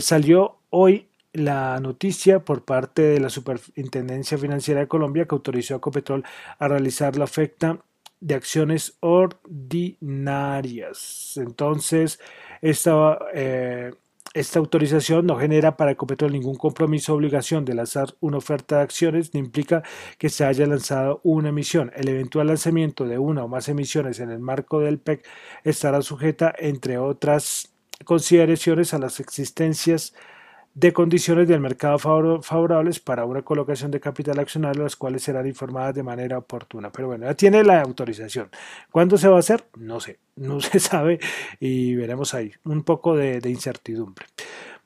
salió 0.00 0.58
hoy 0.70 1.08
la 1.34 1.78
noticia 1.80 2.38
por 2.38 2.64
parte 2.64 3.02
de 3.02 3.20
la 3.20 3.28
Superintendencia 3.28 4.38
Financiera 4.38 4.80
de 4.80 4.88
Colombia 4.88 5.26
que 5.26 5.34
autorizó 5.34 5.74
a 5.74 5.80
Copetrol 5.80 6.24
a 6.58 6.68
realizar 6.68 7.16
la 7.16 7.24
oferta 7.24 7.78
de 8.20 8.34
acciones 8.34 8.96
ordinarias. 9.00 11.36
Entonces, 11.36 12.20
esta, 12.62 13.18
eh, 13.34 13.92
esta 14.34 14.58
autorización 14.58 15.26
no 15.26 15.36
genera 15.36 15.76
para 15.76 15.92
Ecopetrol 15.92 16.32
ningún 16.32 16.56
compromiso 16.56 17.12
o 17.12 17.16
obligación 17.16 17.64
de 17.64 17.74
lanzar 17.74 18.14
una 18.20 18.38
oferta 18.38 18.76
de 18.76 18.82
acciones 18.82 19.32
ni 19.32 19.40
implica 19.40 19.84
que 20.18 20.28
se 20.28 20.44
haya 20.44 20.66
lanzado 20.66 21.20
una 21.22 21.50
emisión. 21.50 21.92
El 21.94 22.08
eventual 22.08 22.48
lanzamiento 22.48 23.04
de 23.04 23.16
una 23.18 23.44
o 23.44 23.48
más 23.48 23.68
emisiones 23.68 24.18
en 24.18 24.30
el 24.30 24.40
marco 24.40 24.80
del 24.80 24.98
PEC 24.98 25.24
estará 25.62 26.02
sujeta, 26.02 26.52
entre 26.58 26.98
otras 26.98 27.72
consideraciones, 28.04 28.92
a 28.92 28.98
las 28.98 29.20
existencias 29.20 30.14
de 30.74 30.92
condiciones 30.92 31.46
del 31.46 31.60
mercado 31.60 31.98
favorables 31.98 32.98
para 32.98 33.24
una 33.24 33.42
colocación 33.42 33.92
de 33.92 34.00
capital 34.00 34.40
accionario, 34.40 34.82
las 34.82 34.96
cuales 34.96 35.22
serán 35.22 35.46
informadas 35.46 35.94
de 35.94 36.02
manera 36.02 36.38
oportuna. 36.38 36.90
Pero 36.90 37.08
bueno, 37.08 37.26
ya 37.26 37.34
tiene 37.34 37.62
la 37.62 37.80
autorización. 37.80 38.50
¿Cuándo 38.90 39.16
se 39.16 39.28
va 39.28 39.36
a 39.36 39.38
hacer? 39.38 39.66
No 39.76 40.00
sé, 40.00 40.18
no 40.34 40.60
se 40.60 40.80
sabe 40.80 41.20
y 41.60 41.94
veremos 41.94 42.34
ahí 42.34 42.52
un 42.64 42.82
poco 42.82 43.16
de, 43.16 43.40
incertidumbre. 43.48 44.26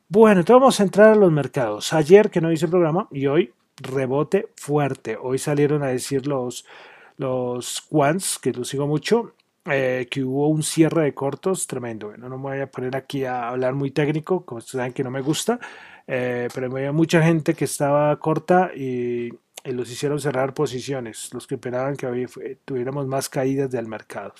Bueno, 0.09 0.41
entonces 0.41 0.61
vamos 0.61 0.81
a 0.81 0.83
entrar 0.83 1.09
a 1.09 1.15
los 1.15 1.33
mercados. 1.33 1.93
Ayer 1.95 2.31
que 2.31 2.41
no 2.41 2.53
hice 2.53 2.69
programa 2.69 3.09
y 3.11 3.27
hoy 3.27 3.53
rebote 3.77 4.49
fuerte. 4.57 5.17
Hoy 5.21 5.39
salieron 5.39 5.83
a 5.83 5.89
decir 5.89 6.27
los, 6.27 6.67
los 7.17 7.81
quants, 7.83 8.39
que 8.39 8.53
los 8.53 8.69
sigo 8.69 8.87
mucho, 8.87 9.33
eh, 9.71 10.07
que 10.11 10.23
hubo 10.25 10.49
un 10.49 10.63
cierre 10.63 11.05
de 11.05 11.15
cortos 11.15 11.67
tremendo. 11.67 12.09
Bueno, 12.09 12.29
no 12.29 12.37
me 12.37 12.43
voy 12.43 12.61
a 12.61 12.71
poner 12.71 12.97
aquí 12.97 13.25
a 13.25 13.49
hablar 13.49 13.75
muy 13.75 13.91
técnico, 13.91 14.45
como 14.45 14.59
ustedes 14.59 14.81
saben 14.81 14.93
que 14.93 15.05
no 15.05 15.11
me 15.11 15.21
gusta, 15.21 15.59
eh, 16.07 16.49
pero 16.55 16.67
había 16.75 16.93
mucha 16.93 17.23
gente 17.23 17.55
que 17.55 17.65
estaba 17.65 18.19
corta 18.19 18.71
y, 18.75 19.31
los 19.65 19.91
hicieron 19.91 20.19
cerrar 20.19 20.55
posiciones, 20.55 21.29
los 21.35 21.47
que 21.47 21.57
esperaban 21.57 21.95
que 21.97 22.57
tuviéramos 22.65 23.07
más 23.07 23.29
caídas 23.29 23.71
del 23.71 23.87
mercado. 23.87 24.33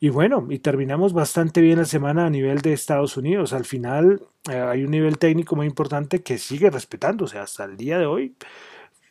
Y 0.00 0.08
bueno, 0.10 0.46
y 0.50 0.58
terminamos 0.58 1.12
bastante 1.12 1.60
bien 1.60 1.78
la 1.78 1.84
semana 1.84 2.26
a 2.26 2.30
nivel 2.30 2.60
de 2.60 2.72
Estados 2.72 3.16
Unidos. 3.16 3.52
Al 3.52 3.64
final 3.64 4.20
eh, 4.50 4.58
hay 4.58 4.84
un 4.84 4.90
nivel 4.90 5.18
técnico 5.18 5.56
muy 5.56 5.66
importante 5.66 6.22
que 6.22 6.38
sigue 6.38 6.68
respetándose 6.70 7.38
hasta 7.38 7.64
el 7.64 7.76
día 7.76 7.98
de 7.98 8.06
hoy 8.06 8.34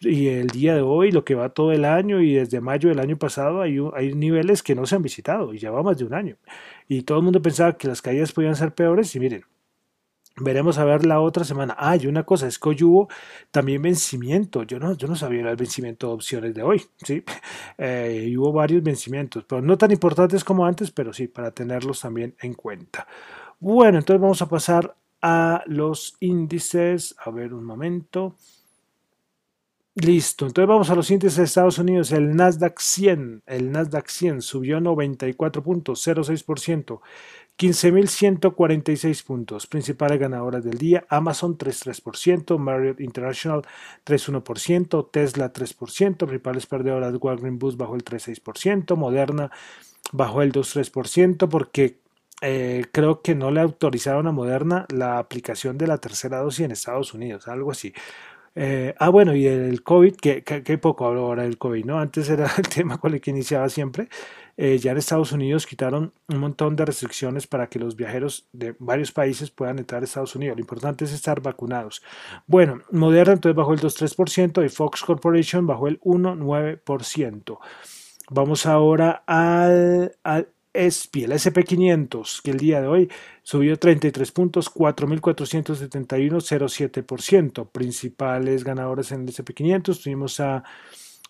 y 0.05 0.27
el 0.29 0.47
día 0.47 0.75
de 0.75 0.81
hoy, 0.81 1.11
lo 1.11 1.25
que 1.25 1.35
va 1.35 1.49
todo 1.49 1.71
el 1.71 1.85
año 1.85 2.21
y 2.21 2.33
desde 2.35 2.61
mayo 2.61 2.89
del 2.89 2.99
año 2.99 3.17
pasado 3.17 3.61
hay, 3.61 3.77
hay 3.95 4.13
niveles 4.13 4.63
que 4.63 4.75
no 4.75 4.85
se 4.85 4.95
han 4.95 5.01
visitado 5.01 5.53
y 5.53 5.59
ya 5.59 5.71
va 5.71 5.83
más 5.83 5.97
de 5.97 6.05
un 6.05 6.13
año. 6.13 6.37
Y 6.87 7.03
todo 7.03 7.17
el 7.19 7.23
mundo 7.23 7.41
pensaba 7.41 7.77
que 7.77 7.87
las 7.87 8.01
caídas 8.01 8.31
podían 8.31 8.55
ser 8.55 8.73
peores 8.73 9.15
y 9.15 9.19
miren, 9.19 9.45
Veremos 10.37 10.77
a 10.77 10.83
ver 10.83 11.05
la 11.05 11.21
otra 11.21 11.45
semana. 11.45 11.75
Ah, 11.79 11.95
y 11.95 12.07
una 12.07 12.23
cosa, 12.25 12.45
es 12.47 12.59
que 12.59 12.67
hoy 12.67 12.83
hubo 12.83 13.07
también 13.51 13.81
vencimiento. 13.81 14.63
Yo 14.63 14.79
no, 14.79 14.93
yo 14.93 15.07
no 15.07 15.15
sabía 15.15 15.49
el 15.49 15.55
vencimiento 15.55 16.07
de 16.07 16.13
opciones 16.13 16.53
de 16.53 16.61
hoy, 16.61 16.81
¿sí? 17.03 17.23
Eh, 17.77 18.33
hubo 18.37 18.51
varios 18.51 18.83
vencimientos, 18.83 19.45
pero 19.47 19.61
no 19.61 19.77
tan 19.77 19.91
importantes 19.91 20.43
como 20.43 20.65
antes, 20.65 20.91
pero 20.91 21.13
sí, 21.13 21.27
para 21.27 21.51
tenerlos 21.51 22.01
también 22.01 22.35
en 22.41 22.53
cuenta. 22.53 23.07
Bueno, 23.59 23.97
entonces 23.97 24.21
vamos 24.21 24.41
a 24.41 24.49
pasar 24.49 24.95
a 25.21 25.63
los 25.67 26.15
índices. 26.19 27.15
A 27.23 27.31
ver 27.31 27.53
un 27.53 27.63
momento. 27.63 28.35
Listo, 29.97 30.45
entonces 30.45 30.67
vamos 30.67 30.89
a 30.89 30.95
los 30.95 31.09
índices 31.09 31.37
de 31.37 31.45
Estados 31.45 31.79
Unidos. 31.79 32.11
El 32.11 32.35
Nasdaq 32.35 32.81
100, 32.81 33.43
el 33.45 33.71
Nasdaq 33.71 34.09
100 34.09 34.41
subió 34.41 34.81
94.06%, 34.81 36.99
15.146 37.57 39.23
puntos. 39.23 39.67
Principales 39.67 40.19
ganadoras 40.19 40.65
del 40.65 40.77
día, 40.77 41.05
Amazon 41.07 41.57
3.3%, 41.57 42.57
Marriott 42.57 42.99
International 42.99 43.61
3.1%, 44.05 45.11
Tesla 45.11 45.53
3%, 45.53 46.17
principales 46.17 46.65
perdedoras 46.65 47.15
Walgreens 47.17 47.57
Boost 47.57 47.77
bajó 47.77 47.95
el 47.95 48.03
3.6%, 48.03 48.97
Moderna 48.97 49.49
bajó 50.11 50.41
el 50.41 50.51
2.3% 50.51 51.47
porque 51.47 52.01
eh, 52.41 52.83
creo 52.91 53.21
que 53.21 53.33
no 53.33 53.49
le 53.49 53.61
autorizaron 53.61 54.27
a 54.27 54.33
Moderna 54.33 54.87
la 54.89 55.19
aplicación 55.19 55.77
de 55.77 55.87
la 55.87 55.99
tercera 55.99 56.39
dosis 56.39 56.65
en 56.65 56.71
Estados 56.71 57.13
Unidos, 57.13 57.47
algo 57.47 57.71
así. 57.71 57.93
Eh, 58.55 58.95
ah, 58.99 59.09
bueno, 59.09 59.35
y 59.35 59.45
el 59.47 59.83
COVID, 59.83 60.15
que, 60.15 60.43
que, 60.43 60.77
poco 60.77 61.05
hablo 61.05 61.25
ahora 61.25 61.43
del 61.43 61.57
COVID, 61.57 61.83
¿no? 61.85 61.99
Antes 61.99 62.29
era 62.29 62.49
el 62.57 62.67
tema 62.73 62.97
con 62.97 63.13
el 63.13 63.21
que 63.21 63.31
iniciaba 63.31 63.67
siempre. 63.69 64.07
Eh, 64.57 64.77
ya 64.77 64.91
en 64.91 64.97
Estados 64.97 65.33
Unidos 65.33 65.65
quitaron 65.65 66.13
un 66.29 66.37
montón 66.37 66.77
de 66.77 66.85
restricciones 66.85 67.45
para 67.45 67.67
que 67.67 67.77
los 67.77 67.97
viajeros 67.97 68.47
de 68.53 68.73
varios 68.79 69.11
países 69.11 69.51
puedan 69.51 69.79
entrar 69.79 70.01
a 70.01 70.05
Estados 70.05 70.35
Unidos. 70.35 70.55
Lo 70.55 70.61
importante 70.61 71.03
es 71.03 71.11
estar 71.11 71.41
vacunados. 71.41 72.01
Bueno, 72.47 72.81
Moderna 72.91 73.33
entonces 73.33 73.55
bajó 73.55 73.73
el 73.73 73.81
2,3% 73.81 74.65
y 74.65 74.69
Fox 74.69 75.01
Corporation 75.01 75.67
bajó 75.67 75.89
el 75.89 75.99
1,9%. 75.99 77.59
Vamos 78.31 78.65
ahora 78.65 79.23
al, 79.27 80.15
al 80.23 80.47
SP, 80.75 81.23
el 81.25 81.31
SP500, 81.31 82.41
que 82.41 82.51
el 82.51 82.57
día 82.57 82.81
de 82.81 82.87
hoy 82.87 83.09
subió 83.43 83.77
33 83.77 84.31
puntos, 84.31 84.73
4.471,07%. 84.73 87.69
Principales 87.69 88.63
ganadores 88.63 89.11
en 89.11 89.21
el 89.21 89.27
SP500 89.33 90.03
tuvimos 90.03 90.39
a 90.39 90.63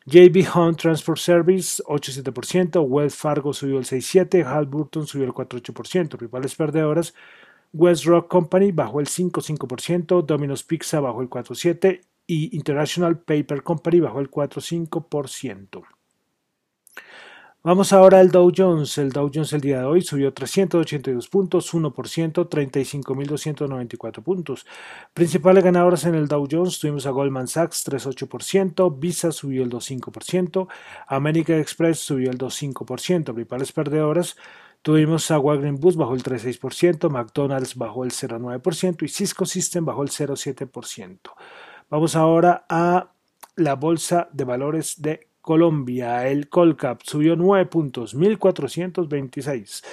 JB 0.08 0.46
Hunt 0.56 0.80
Transport 0.80 1.20
Service 1.20 1.84
8,7%, 1.84 2.86
Wells 2.88 3.16
Fargo 3.16 3.54
subió 3.54 3.80
el 3.80 3.86
6,7%, 3.86 4.46
Halliburton 4.46 5.08
subió 5.08 5.26
el 5.26 5.34
4,8%, 5.34 6.10
principales 6.10 6.54
perdedoras, 6.54 7.16
West 7.74 8.06
Rock 8.06 8.28
Company 8.28 8.72
bajó 8.72 9.00
el 9.00 9.08
5,5%, 9.08 10.24
Domino's 10.24 10.64
Pizza 10.64 11.00
bajó 11.00 11.22
el 11.22 11.30
4,7% 11.30 12.02
y 12.28 12.56
International 12.56 13.18
Paper 13.18 13.64
Company 13.64 14.00
bajó 14.00 14.20
el 14.20 14.30
4,5%. 14.30 15.84
Vamos 17.66 17.94
ahora 17.94 18.20
al 18.20 18.30
Dow 18.30 18.52
Jones. 18.56 18.96
El 19.00 19.12
Dow 19.12 19.32
Jones 19.34 19.52
el 19.54 19.62
día 19.62 19.80
de 19.80 19.86
hoy 19.86 20.04
subió 20.04 20.32
382 20.32 21.28
puntos, 21.30 21.74
1%, 21.74 22.48
35.294 22.48 24.22
puntos. 24.22 24.68
Principales 25.16 25.64
ganadoras 25.64 26.06
en 26.06 26.14
el 26.14 26.28
Dow 26.28 26.48
Jones 26.48 26.78
tuvimos 26.78 27.08
a 27.08 27.10
Goldman 27.10 27.48
Sachs 27.48 27.84
3,8%, 27.88 29.00
Visa 29.00 29.32
subió 29.32 29.64
el 29.64 29.72
2,5%, 29.72 30.68
American 31.08 31.60
Express 31.60 31.98
subió 31.98 32.30
el 32.30 32.38
2,5%. 32.38 33.34
Principales 33.34 33.72
perdedoras 33.72 34.36
tuvimos 34.84 35.32
a 35.32 35.40
Wagner 35.40 35.72
Bus 35.72 35.96
bajó 35.96 36.14
el 36.14 36.22
3,6%, 36.22 37.10
McDonald's 37.10 37.76
bajó 37.76 38.04
el 38.04 38.12
0,9% 38.12 39.02
y 39.02 39.08
Cisco 39.08 39.48
System 39.48 39.86
bajó 39.86 40.04
el 40.04 40.10
0,7%. 40.10 41.18
Vamos 41.90 42.16
ahora 42.16 42.68
a 42.70 43.10
la 43.56 43.74
bolsa 43.74 44.30
de 44.34 44.44
valores 44.44 45.02
de 45.02 45.30
Colombia, 45.46 46.28
el 46.28 46.50
Colcap 46.50 47.02
subió 47.04 47.36
9 47.36 47.68
puntos, 47.68 48.16
1426. 48.16 49.84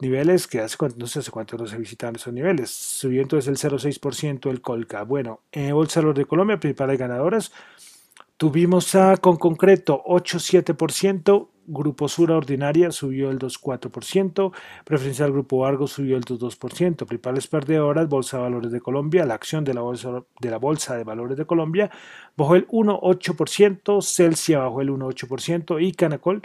Niveles 0.00 0.46
que 0.48 0.60
hace 0.60 0.76
no 0.96 1.06
sé 1.06 1.20
hace 1.20 1.30
cuánto 1.30 1.56
no 1.56 1.66
se 1.66 1.76
visitan 1.76 2.16
esos 2.16 2.32
niveles. 2.32 2.70
Subió 2.70 3.22
entonces 3.22 3.48
el 3.48 3.70
0,6% 3.70 4.50
el 4.50 4.60
Colcap. 4.60 5.06
Bueno, 5.06 5.42
en 5.52 5.72
Bolsa 5.72 6.02
de 6.02 6.24
Colombia, 6.24 6.58
principales 6.58 6.98
ganadoras, 6.98 7.52
tuvimos 8.36 8.94
a 8.96 9.16
con 9.18 9.36
concreto 9.36 10.02
8,7%, 10.06 11.48
Grupo 11.72 12.08
Sura 12.08 12.36
Ordinaria 12.36 12.90
subió 12.90 13.30
el 13.30 13.38
2,4%, 13.38 14.52
Preferencial 14.84 15.32
Grupo 15.32 15.64
Argo 15.64 15.86
subió 15.86 16.16
el 16.16 16.24
2,2%, 16.24 17.06
principales 17.06 17.46
perdedoras, 17.46 18.08
Bolsa 18.08 18.38
de 18.38 18.42
Valores 18.42 18.72
de 18.72 18.80
Colombia, 18.80 19.24
la 19.24 19.34
acción 19.34 19.64
de 19.64 19.74
la 19.74 19.80
Bolsa 19.80 20.22
de, 20.40 20.50
la 20.50 20.58
bolsa 20.58 20.96
de 20.96 21.04
Valores 21.04 21.36
de 21.36 21.46
Colombia 21.46 21.90
bajó 22.36 22.56
el 22.56 22.66
1,8%, 22.68 24.02
Celsia 24.02 24.58
bajó 24.58 24.80
el 24.80 24.90
1,8% 24.90 25.82
y 25.82 25.92
Canacol 25.92 26.42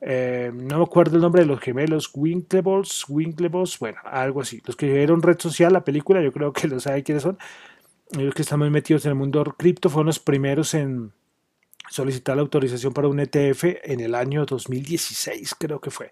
Eh, 0.00 0.50
no 0.54 0.78
me 0.78 0.84
acuerdo 0.84 1.16
el 1.16 1.22
nombre 1.22 1.42
de 1.42 1.48
los 1.48 1.60
gemelos, 1.60 2.10
Winklevoss, 2.14 3.06
Winklevoss, 3.08 3.78
bueno, 3.78 3.98
algo 4.04 4.40
así. 4.40 4.62
Los 4.64 4.76
que 4.76 4.92
vieron 4.92 5.22
Red 5.22 5.38
Social, 5.40 5.72
la 5.72 5.84
película, 5.84 6.22
yo 6.22 6.32
creo 6.32 6.52
que 6.52 6.68
lo 6.68 6.80
saben 6.80 7.02
quiénes 7.02 7.24
son. 7.24 7.38
Ellos 8.16 8.34
que 8.34 8.42
están 8.42 8.60
muy 8.60 8.70
metidos 8.70 9.04
en 9.04 9.10
el 9.10 9.16
mundo 9.16 9.44
cripto 9.58 9.90
fueron 9.90 10.06
los 10.06 10.18
primeros 10.18 10.72
en 10.74 11.12
solicitar 11.90 12.36
la 12.36 12.42
autorización 12.42 12.92
para 12.92 13.08
un 13.08 13.20
ETF 13.20 13.64
en 13.82 14.00
el 14.00 14.14
año 14.14 14.44
2016, 14.44 15.54
creo 15.58 15.80
que 15.80 15.90
fue 15.90 16.10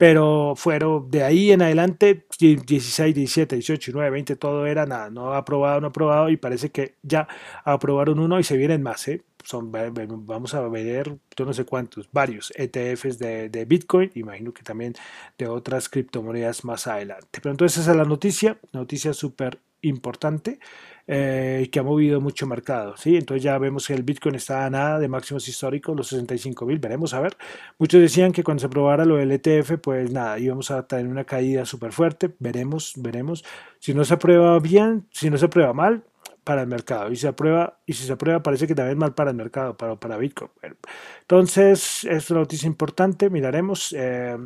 pero 0.00 0.54
fueron 0.56 1.10
de 1.10 1.24
ahí 1.24 1.52
en 1.52 1.60
adelante 1.60 2.24
16, 2.38 3.14
17, 3.14 3.54
18, 3.56 3.92
19, 3.92 4.10
20, 4.10 4.36
todo 4.36 4.64
era 4.64 4.86
nada, 4.86 5.10
no 5.10 5.34
aprobado, 5.34 5.78
no 5.82 5.88
aprobado 5.88 6.30
y 6.30 6.38
parece 6.38 6.70
que 6.70 6.94
ya 7.02 7.28
aprobaron 7.64 8.18
uno 8.18 8.40
y 8.40 8.42
se 8.42 8.56
vienen 8.56 8.82
más, 8.82 9.06
¿eh? 9.08 9.22
Son, 9.44 9.70
vamos 9.70 10.54
a 10.54 10.66
ver, 10.68 11.18
yo 11.36 11.44
no 11.44 11.52
sé 11.52 11.66
cuántos, 11.66 12.08
varios 12.12 12.50
ETFs 12.56 13.18
de, 13.18 13.50
de, 13.50 13.66
Bitcoin, 13.66 14.10
imagino 14.14 14.54
que 14.54 14.62
también 14.62 14.94
de 15.36 15.48
otras 15.48 15.90
criptomonedas 15.90 16.64
más 16.64 16.86
adelante. 16.86 17.38
Pero 17.42 17.50
entonces 17.50 17.82
esa 17.82 17.90
es 17.90 17.96
la 17.98 18.04
noticia, 18.04 18.56
noticia 18.72 19.12
súper 19.12 19.58
importante 19.82 20.60
eh, 21.12 21.68
que 21.72 21.80
ha 21.80 21.82
movido 21.82 22.20
mucho 22.20 22.46
mercado. 22.46 22.96
¿sí? 22.96 23.16
Entonces 23.16 23.42
ya 23.42 23.58
vemos 23.58 23.88
que 23.88 23.94
el 23.94 24.04
Bitcoin 24.04 24.36
está 24.36 24.64
a 24.64 24.70
nada 24.70 25.00
de 25.00 25.08
máximos 25.08 25.48
históricos, 25.48 25.96
los 25.96 26.06
65 26.06 26.64
mil. 26.66 26.78
Veremos 26.78 27.14
a 27.14 27.20
ver. 27.20 27.36
Muchos 27.78 28.00
decían 28.00 28.30
que 28.30 28.44
cuando 28.44 28.60
se 28.60 28.68
aprobara 28.68 29.04
lo 29.04 29.16
del 29.16 29.32
ETF, 29.32 29.78
pues 29.82 30.12
nada, 30.12 30.38
íbamos 30.38 30.70
a 30.70 30.86
tener 30.86 31.08
una 31.08 31.24
caída 31.24 31.64
súper 31.66 31.90
fuerte. 31.90 32.30
Veremos, 32.38 32.92
veremos. 32.96 33.44
Si 33.80 33.92
no 33.92 34.04
se 34.04 34.14
aprueba 34.14 34.56
bien, 34.60 35.08
si 35.10 35.30
no 35.30 35.36
se 35.36 35.46
aprueba 35.46 35.72
mal, 35.72 36.04
para 36.44 36.62
el 36.62 36.68
mercado 36.68 37.12
y 37.12 37.16
se 37.16 37.28
aprueba 37.28 37.80
y 37.84 37.92
si 37.92 38.04
se 38.04 38.12
aprueba 38.12 38.42
parece 38.42 38.66
que 38.66 38.74
también 38.74 38.96
mal 38.96 39.14
para 39.14 39.30
el 39.30 39.36
mercado 39.36 39.76
para, 39.76 39.96
para 39.96 40.16
Bitcoin 40.16 40.50
entonces 41.20 42.04
es 42.04 42.30
una 42.30 42.40
noticia 42.40 42.66
importante 42.66 43.28
miraremos 43.28 43.94
eh, 43.96 44.38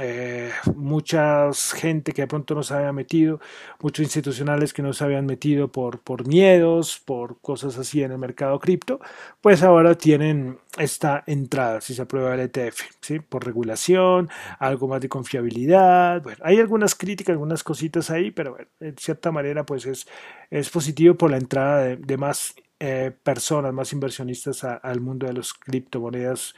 eh, 0.00 0.50
mucha 0.74 1.50
gente 1.52 2.12
que 2.12 2.22
de 2.22 2.28
pronto 2.28 2.54
no 2.54 2.62
se 2.62 2.74
había 2.74 2.92
metido, 2.92 3.40
muchos 3.80 4.04
institucionales 4.04 4.72
que 4.72 4.82
no 4.82 4.92
se 4.92 5.04
habían 5.04 5.26
metido 5.26 5.68
por, 5.70 6.00
por 6.00 6.26
miedos, 6.26 7.00
por 7.04 7.40
cosas 7.40 7.76
así 7.76 8.02
en 8.02 8.12
el 8.12 8.18
mercado 8.18 8.58
cripto, 8.58 9.00
pues 9.42 9.62
ahora 9.62 9.94
tienen 9.96 10.58
esta 10.78 11.24
entrada, 11.26 11.80
si 11.82 11.94
se 11.94 12.02
aprueba 12.02 12.34
el 12.34 12.40
ETF, 12.40 12.80
¿sí? 13.00 13.20
por 13.20 13.44
regulación, 13.44 14.30
algo 14.58 14.88
más 14.88 15.00
de 15.02 15.08
confiabilidad. 15.10 16.22
Bueno, 16.22 16.38
hay 16.42 16.58
algunas 16.58 16.94
críticas, 16.94 17.34
algunas 17.34 17.62
cositas 17.62 18.10
ahí, 18.10 18.30
pero 18.30 18.52
bueno, 18.52 18.68
en 18.80 18.96
cierta 18.96 19.30
manera 19.30 19.66
pues 19.66 19.84
es, 19.84 20.06
es 20.50 20.70
positivo 20.70 21.16
por 21.16 21.30
la 21.30 21.36
entrada 21.36 21.96
de, 21.96 22.16
más 22.16 22.54
eh, 22.80 23.12
personas, 23.22 23.74
más 23.74 23.92
inversionistas 23.92 24.64
al 24.64 25.00
mundo 25.00 25.26
de 25.26 25.34
las 25.34 25.52
criptomonedas 25.52 26.54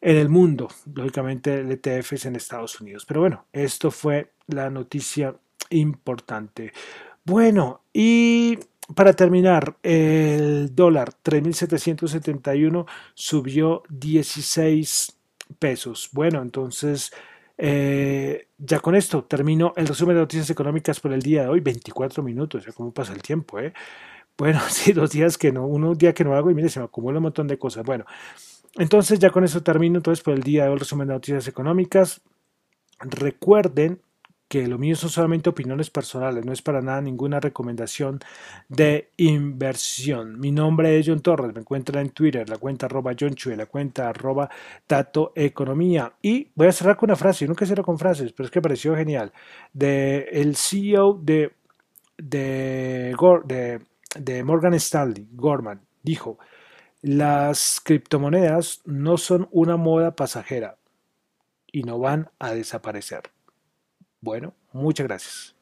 en 0.00 0.16
el 0.16 0.28
mundo, 0.28 0.68
lógicamente 0.94 1.60
el 1.60 1.70
ETF 1.72 2.12
es 2.14 2.26
en 2.26 2.36
Estados 2.36 2.80
Unidos. 2.80 3.04
Pero 3.06 3.20
bueno, 3.20 3.46
esto 3.52 3.90
fue 3.90 4.32
la 4.48 4.70
noticia 4.70 5.34
importante. 5.70 6.72
Bueno, 7.24 7.82
y 7.92 8.58
para 8.94 9.14
terminar, 9.14 9.76
el 9.82 10.74
dólar 10.74 11.12
3.771 11.22 12.86
subió 13.14 13.82
16 13.88 15.18
pesos. 15.58 16.10
Bueno, 16.12 16.42
entonces 16.42 17.12
Eh, 17.56 18.48
ya 18.58 18.80
con 18.80 18.96
esto 18.96 19.24
termino 19.24 19.72
el 19.76 19.86
resumen 19.86 20.16
de 20.16 20.22
noticias 20.22 20.50
económicas 20.50 20.98
por 20.98 21.12
el 21.12 21.22
día 21.22 21.42
de 21.44 21.48
hoy, 21.50 21.60
24 21.60 22.20
minutos, 22.22 22.66
ya 22.66 22.72
cómo 22.72 22.92
pasa 22.92 23.12
el 23.12 23.22
tiempo, 23.22 23.60
¿eh? 23.60 23.72
Bueno, 24.38 24.60
sí, 24.70 24.92
dos 24.92 25.10
días 25.12 25.38
que 25.38 25.52
no, 25.52 25.66
uno 25.66 25.94
día 25.94 26.14
que 26.14 26.24
no 26.24 26.34
hago 26.34 26.50
y 26.50 26.54
mire, 26.54 26.68
se 26.68 26.80
me 26.80 26.86
acumula 26.86 27.18
un 27.18 27.24
montón 27.24 27.48
de 27.48 27.58
cosas. 27.58 27.84
Bueno, 27.84 28.04
entonces 28.76 29.18
ya 29.18 29.30
con 29.30 29.44
eso 29.44 29.62
termino 29.62 29.98
entonces 29.98 30.22
por 30.22 30.34
el 30.34 30.42
día 30.42 30.64
de 30.64 30.68
hoy 30.68 30.74
el 30.74 30.80
resumen 30.80 31.08
de 31.08 31.14
noticias 31.14 31.46
económicas. 31.48 32.22
Recuerden 33.00 34.00
que 34.48 34.66
lo 34.68 34.78
mío 34.78 34.94
son 34.94 35.10
solamente 35.10 35.50
opiniones 35.50 35.90
personales, 35.90 36.44
no 36.44 36.52
es 36.52 36.62
para 36.62 36.80
nada 36.80 37.00
ninguna 37.00 37.40
recomendación 37.40 38.20
de 38.68 39.10
inversión. 39.16 40.38
Mi 40.38 40.52
nombre 40.52 40.98
es 40.98 41.06
John 41.08 41.20
Torres, 41.20 41.52
me 41.54 41.60
encuentran 41.60 42.06
en 42.06 42.12
Twitter, 42.12 42.48
la 42.48 42.58
cuenta 42.58 42.86
arroba 42.86 43.14
John 43.18 43.34
Chue, 43.34 43.56
la 43.56 43.66
cuenta 43.66 44.08
arroba 44.08 44.48
Tato 44.86 45.32
Economía. 45.34 46.12
Y 46.22 46.50
voy 46.54 46.68
a 46.68 46.72
cerrar 46.72 46.96
con 46.96 47.08
una 47.10 47.16
frase, 47.16 47.44
yo 47.44 47.48
nunca 47.48 47.66
cierro 47.66 47.82
con 47.82 47.98
frases, 47.98 48.32
pero 48.32 48.46
es 48.46 48.50
que 48.50 48.60
pareció 48.62 48.94
genial, 48.94 49.32
de 49.72 50.28
el 50.30 50.56
CEO 50.56 51.14
de, 51.14 51.52
de, 52.18 53.14
de, 53.44 53.80
de 54.20 54.44
Morgan 54.44 54.74
Stanley, 54.74 55.26
Gorman, 55.32 55.80
dijo, 56.02 56.38
las 57.04 57.82
criptomonedas 57.84 58.80
no 58.86 59.18
son 59.18 59.46
una 59.50 59.76
moda 59.76 60.16
pasajera 60.16 60.78
y 61.70 61.82
no 61.82 61.98
van 61.98 62.30
a 62.38 62.52
desaparecer. 62.52 63.24
Bueno, 64.22 64.54
muchas 64.72 65.06
gracias. 65.06 65.53